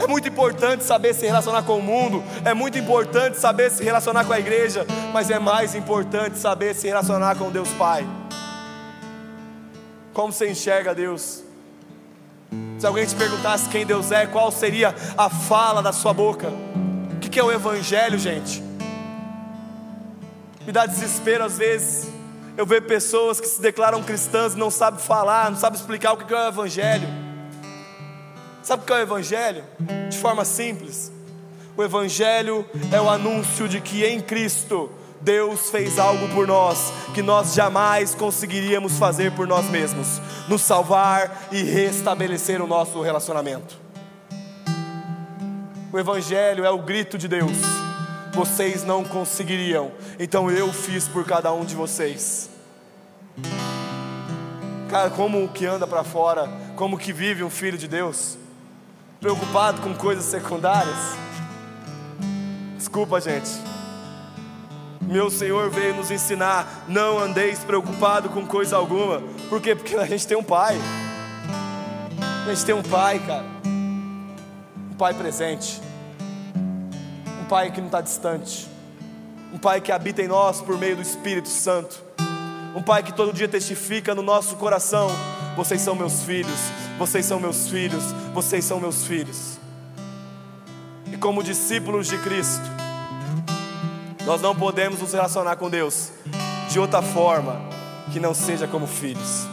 É 0.00 0.06
muito 0.08 0.28
importante 0.28 0.82
saber 0.82 1.14
se 1.14 1.24
relacionar 1.24 1.62
com 1.62 1.78
o 1.78 1.82
mundo, 1.82 2.24
é 2.44 2.52
muito 2.52 2.76
importante 2.76 3.38
saber 3.38 3.70
se 3.70 3.84
relacionar 3.84 4.24
com 4.24 4.32
a 4.32 4.38
igreja, 4.38 4.84
mas 5.12 5.30
é 5.30 5.38
mais 5.38 5.76
importante 5.76 6.38
saber 6.38 6.74
se 6.74 6.88
relacionar 6.88 7.36
com 7.36 7.50
Deus 7.50 7.68
Pai. 7.70 8.06
Como 10.12 10.32
você 10.32 10.50
enxerga 10.50 10.94
Deus? 10.94 11.42
Se 12.78 12.86
alguém 12.86 13.06
te 13.06 13.14
perguntasse 13.14 13.68
quem 13.68 13.86
Deus 13.86 14.10
é, 14.10 14.26
qual 14.26 14.50
seria 14.50 14.94
a 15.16 15.30
fala 15.30 15.82
da 15.82 15.92
sua 15.92 16.12
boca? 16.12 16.52
Que 17.36 17.40
é 17.40 17.44
o 17.44 17.52
Evangelho, 17.52 18.18
gente? 18.18 18.62
Me 20.64 20.72
dá 20.72 20.86
desespero 20.86 21.44
às 21.44 21.58
vezes. 21.58 22.08
Eu 22.56 22.64
vejo 22.64 22.86
pessoas 22.86 23.38
que 23.38 23.46
se 23.46 23.60
declaram 23.60 24.02
cristãs 24.02 24.54
e 24.54 24.56
não 24.56 24.70
sabem 24.70 24.98
falar, 24.98 25.50
não 25.50 25.58
sabem 25.58 25.78
explicar 25.78 26.14
o 26.14 26.16
que 26.16 26.32
é 26.32 26.34
o 26.34 26.48
Evangelho. 26.48 27.06
Sabe 28.62 28.82
o 28.82 28.86
que 28.86 28.92
é 28.94 28.96
o 28.96 29.00
Evangelho? 29.00 29.64
De 30.08 30.16
forma 30.16 30.46
simples. 30.46 31.12
O 31.76 31.84
Evangelho 31.84 32.64
é 32.90 32.98
o 32.98 33.10
anúncio 33.10 33.68
de 33.68 33.82
que 33.82 34.02
em 34.02 34.18
Cristo 34.18 34.90
Deus 35.20 35.68
fez 35.68 35.98
algo 35.98 36.26
por 36.28 36.46
nós 36.46 36.90
que 37.14 37.20
nós 37.20 37.52
jamais 37.52 38.14
conseguiríamos 38.14 38.96
fazer 38.96 39.30
por 39.32 39.46
nós 39.46 39.66
mesmos 39.66 40.22
nos 40.48 40.62
salvar 40.62 41.48
e 41.52 41.62
restabelecer 41.62 42.62
o 42.62 42.66
nosso 42.66 43.02
relacionamento. 43.02 43.85
O 45.96 45.98
Evangelho 45.98 46.66
é 46.66 46.68
o 46.68 46.76
grito 46.76 47.16
de 47.16 47.26
Deus. 47.26 47.56
Vocês 48.34 48.84
não 48.84 49.02
conseguiriam, 49.02 49.92
então 50.18 50.50
eu 50.50 50.70
fiz 50.70 51.08
por 51.08 51.24
cada 51.24 51.50
um 51.54 51.64
de 51.64 51.74
vocês. 51.74 52.50
Cara, 54.90 55.08
como 55.08 55.48
que 55.48 55.64
anda 55.64 55.86
para 55.86 56.04
fora, 56.04 56.50
como 56.76 56.98
que 56.98 57.14
vive 57.14 57.42
um 57.42 57.48
filho 57.48 57.78
de 57.78 57.88
Deus? 57.88 58.36
Preocupado 59.22 59.80
com 59.80 59.94
coisas 59.94 60.26
secundárias? 60.26 61.16
Desculpa, 62.76 63.18
gente. 63.18 63.48
Meu 65.00 65.30
Senhor 65.30 65.70
veio 65.70 65.94
nos 65.94 66.10
ensinar: 66.10 66.84
não 66.86 67.18
andeis 67.18 67.60
preocupado 67.60 68.28
com 68.28 68.46
coisa 68.46 68.76
alguma. 68.76 69.22
Por 69.48 69.62
quê? 69.62 69.74
Porque 69.74 69.96
a 69.96 70.04
gente 70.04 70.26
tem 70.26 70.36
um 70.36 70.44
pai. 70.44 70.76
A 72.44 72.50
gente 72.50 72.66
tem 72.66 72.74
um 72.74 72.82
pai, 72.82 73.18
cara. 73.20 73.46
Um 74.92 74.94
pai 74.98 75.14
presente. 75.14 75.85
Pai 77.48 77.70
que 77.70 77.80
não 77.80 77.86
está 77.86 78.00
distante. 78.00 78.68
Um 79.52 79.58
pai 79.58 79.80
que 79.80 79.92
habita 79.92 80.20
em 80.20 80.26
nós 80.26 80.60
por 80.60 80.76
meio 80.76 80.96
do 80.96 81.02
Espírito 81.02 81.48
Santo. 81.48 82.02
Um 82.74 82.82
pai 82.82 83.02
que 83.02 83.12
todo 83.12 83.32
dia 83.32 83.46
testifica 83.46 84.14
no 84.14 84.22
nosso 84.22 84.56
coração: 84.56 85.08
vocês 85.56 85.80
são 85.80 85.94
meus 85.94 86.24
filhos, 86.24 86.58
vocês 86.98 87.24
são 87.24 87.38
meus 87.38 87.68
filhos, 87.68 88.02
vocês 88.34 88.64
são 88.64 88.80
meus 88.80 89.04
filhos. 89.04 89.58
E 91.12 91.16
como 91.16 91.42
discípulos 91.42 92.08
de 92.08 92.18
Cristo, 92.18 92.68
nós 94.24 94.42
não 94.42 94.54
podemos 94.54 95.00
nos 95.00 95.12
relacionar 95.12 95.54
com 95.56 95.70
Deus 95.70 96.10
de 96.68 96.80
outra 96.80 97.00
forma 97.00 97.60
que 98.12 98.18
não 98.18 98.34
seja 98.34 98.66
como 98.66 98.86
filhos. 98.86 99.46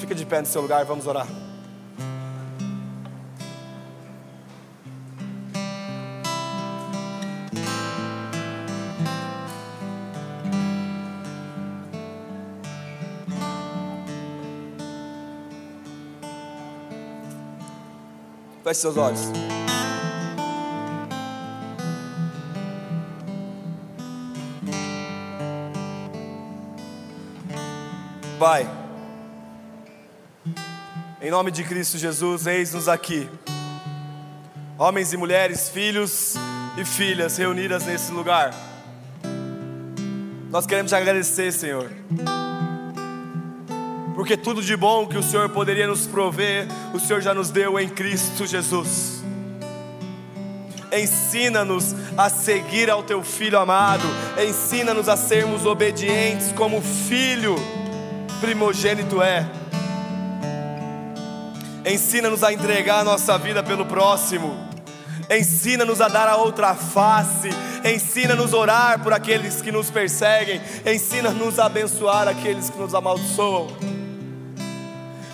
Fica 0.00 0.14
de 0.14 0.26
pé 0.26 0.40
no 0.40 0.46
seu 0.46 0.60
lugar, 0.60 0.84
vamos 0.84 1.06
orar. 1.06 1.45
Feche 18.66 18.80
seus 18.80 18.96
olhos. 18.96 19.20
Pai, 28.40 28.68
em 31.22 31.30
nome 31.30 31.52
de 31.52 31.62
Cristo 31.62 31.96
Jesus, 31.96 32.48
eis-nos 32.48 32.88
aqui, 32.88 33.30
homens 34.76 35.12
e 35.12 35.16
mulheres, 35.16 35.68
filhos 35.68 36.34
e 36.76 36.84
filhas 36.84 37.36
reunidas 37.36 37.86
nesse 37.86 38.10
lugar. 38.10 38.52
Nós 40.50 40.66
queremos 40.66 40.90
te 40.90 40.96
agradecer, 40.96 41.52
Senhor, 41.52 41.88
porque 44.26 44.36
tudo 44.36 44.60
de 44.60 44.76
bom 44.76 45.06
que 45.06 45.16
o 45.16 45.22
Senhor 45.22 45.48
poderia 45.50 45.86
nos 45.86 46.04
prover, 46.04 46.66
o 46.92 46.98
Senhor 46.98 47.22
já 47.22 47.32
nos 47.32 47.48
deu 47.48 47.78
em 47.78 47.88
Cristo 47.88 48.44
Jesus. 48.44 49.22
Ensina-nos 50.92 51.94
a 52.18 52.28
seguir 52.28 52.90
ao 52.90 53.04
teu 53.04 53.22
filho 53.22 53.56
amado, 53.56 54.02
ensina-nos 54.36 55.08
a 55.08 55.16
sermos 55.16 55.64
obedientes 55.64 56.50
como 56.56 56.82
filho 56.82 57.54
primogênito 58.40 59.22
é. 59.22 59.48
Ensina-nos 61.88 62.42
a 62.42 62.52
entregar 62.52 63.02
a 63.02 63.04
nossa 63.04 63.38
vida 63.38 63.62
pelo 63.62 63.86
próximo. 63.86 64.56
Ensina-nos 65.30 66.00
a 66.00 66.08
dar 66.08 66.28
a 66.28 66.34
outra 66.36 66.74
face. 66.74 67.48
Ensina-nos 67.84 68.52
a 68.52 68.56
orar 68.56 69.02
por 69.04 69.12
aqueles 69.12 69.62
que 69.62 69.70
nos 69.70 69.88
perseguem. 69.88 70.60
Ensina-nos 70.84 71.60
a 71.60 71.66
abençoar 71.66 72.26
aqueles 72.26 72.68
que 72.68 72.78
nos 72.78 72.92
amaldiçoam. 72.92 73.95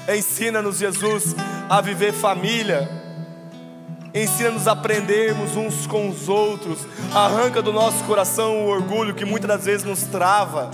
Ensina-nos, 0.09 0.79
Jesus, 0.79 1.35
a 1.69 1.81
viver 1.81 2.13
família. 2.13 2.89
Ensina-nos 4.15 4.69
a 4.69 4.73
aprendermos 4.73 5.57
uns 5.57 5.87
com 5.87 6.09
os 6.09 6.29
outros. 6.29 6.81
Arranca 7.15 7.63
do 7.63 7.73
nosso 7.73 8.03
coração 8.05 8.65
o 8.65 8.69
orgulho 8.69 9.15
que 9.15 9.25
muitas 9.25 9.49
das 9.49 9.65
vezes 9.65 9.85
nos 9.85 10.03
trava 10.03 10.71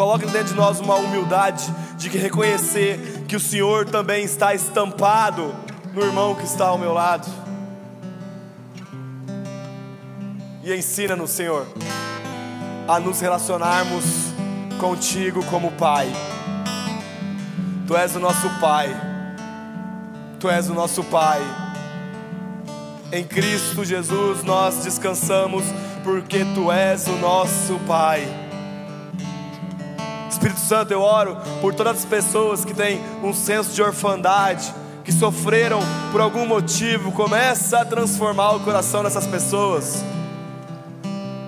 Coloque 0.00 0.24
dentro 0.26 0.48
de 0.48 0.54
nós 0.54 0.80
uma 0.80 0.94
humildade 0.94 1.66
de 1.98 2.08
reconhecer 2.08 3.24
que 3.28 3.36
o 3.36 3.40
Senhor 3.40 3.84
também 3.84 4.24
está 4.24 4.54
estampado 4.54 5.54
no 5.92 6.02
irmão 6.02 6.34
que 6.34 6.44
está 6.44 6.68
ao 6.68 6.78
meu 6.78 6.92
lado. 6.94 7.28
E 10.62 10.72
ensina-nos, 10.74 11.30
Senhor, 11.30 11.66
a 12.88 12.98
nos 12.98 13.20
relacionarmos 13.20 14.04
contigo 14.78 15.44
como 15.46 15.72
Pai. 15.72 16.10
Tu 17.90 17.96
és 17.96 18.14
o 18.14 18.20
nosso 18.20 18.48
Pai. 18.60 18.88
Tu 20.38 20.48
és 20.48 20.70
o 20.70 20.74
nosso 20.74 21.02
Pai. 21.02 21.42
Em 23.10 23.24
Cristo 23.24 23.84
Jesus 23.84 24.44
nós 24.44 24.84
descansamos, 24.84 25.64
porque 26.04 26.44
Tu 26.54 26.70
és 26.70 27.08
o 27.08 27.16
nosso 27.16 27.80
Pai. 27.88 28.28
Espírito 30.30 30.60
Santo, 30.60 30.92
eu 30.92 31.02
oro 31.02 31.36
por 31.60 31.74
todas 31.74 31.96
as 31.98 32.04
pessoas 32.04 32.64
que 32.64 32.72
têm 32.72 33.00
um 33.24 33.34
senso 33.34 33.72
de 33.72 33.82
orfandade, 33.82 34.72
que 35.02 35.10
sofreram 35.10 35.80
por 36.12 36.20
algum 36.20 36.46
motivo. 36.46 37.10
Começa 37.10 37.80
a 37.80 37.84
transformar 37.84 38.52
o 38.52 38.60
coração 38.60 39.02
dessas 39.02 39.26
pessoas. 39.26 40.04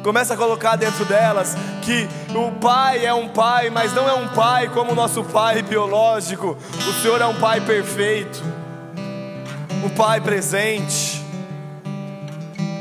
Começa 0.03 0.35
a 0.35 0.37
colocar 0.37 0.77
dentro 0.77 1.05
delas 1.05 1.57
que 1.83 2.09
o 2.35 2.51
pai 2.61 3.05
é 3.05 3.15
um 3.15 3.29
pai, 3.29 3.71
mas 3.71 3.93
não 3.93 4.09
é 4.09 4.15
um 4.15 4.29
pai 4.29 4.69
como 4.69 4.93
o 4.93 4.95
nosso 4.95 5.23
pai 5.25 5.63
biológico. 5.63 6.57
O 6.89 6.93
Senhor 7.01 7.21
é 7.21 7.27
um 7.27 7.39
pai 7.39 7.61
perfeito, 7.61 8.43
um 9.85 9.89
pai 9.91 10.21
presente, 10.21 11.25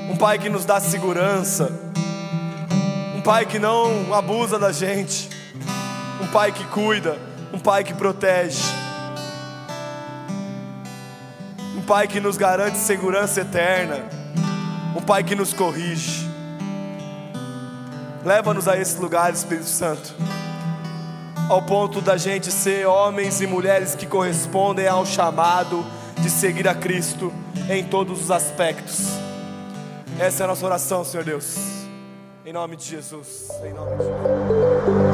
um 0.09 0.17
pai 0.17 0.39
que 0.39 0.49
nos 0.49 0.65
dá 0.65 0.79
segurança, 0.79 1.71
um 3.15 3.21
pai 3.21 3.45
que 3.45 3.59
não 3.59 4.13
abusa 4.13 4.57
da 4.57 4.71
gente 4.71 5.41
um 6.21 6.27
pai 6.27 6.51
que 6.51 6.63
cuida, 6.65 7.17
um 7.51 7.57
pai 7.57 7.83
que 7.83 7.93
protege, 7.95 8.61
um 11.75 11.81
pai 11.81 12.07
que 12.07 12.19
nos 12.19 12.37
garante 12.37 12.77
segurança 12.77 13.41
eterna, 13.41 14.05
um 14.95 15.01
pai 15.01 15.23
que 15.23 15.33
nos 15.33 15.51
corrige. 15.51 16.30
Leva-nos 18.23 18.67
a 18.67 18.77
esse 18.77 18.99
lugar, 18.99 19.33
Espírito 19.33 19.65
Santo, 19.65 20.13
ao 21.49 21.61
ponto 21.63 22.01
da 22.01 22.17
gente 22.17 22.51
ser 22.51 22.85
homens 22.85 23.41
e 23.41 23.47
mulheres 23.47 23.95
que 23.95 24.05
correspondem 24.05 24.87
ao 24.87 25.05
chamado 25.05 25.83
de 26.19 26.29
seguir 26.29 26.67
a 26.67 26.75
Cristo 26.75 27.33
em 27.67 27.83
todos 27.83 28.21
os 28.21 28.31
aspectos. 28.31 29.07
Essa 30.19 30.43
é 30.43 30.45
a 30.45 30.47
nossa 30.47 30.65
oração, 30.65 31.03
Senhor 31.03 31.23
Deus. 31.23 31.55
Em 32.45 32.53
nome 32.53 32.75
de 32.75 32.85
Jesus. 32.85 33.49
Em 33.63 33.73
nome 33.73 33.97
de 33.97 34.03
Jesus. 34.03 35.10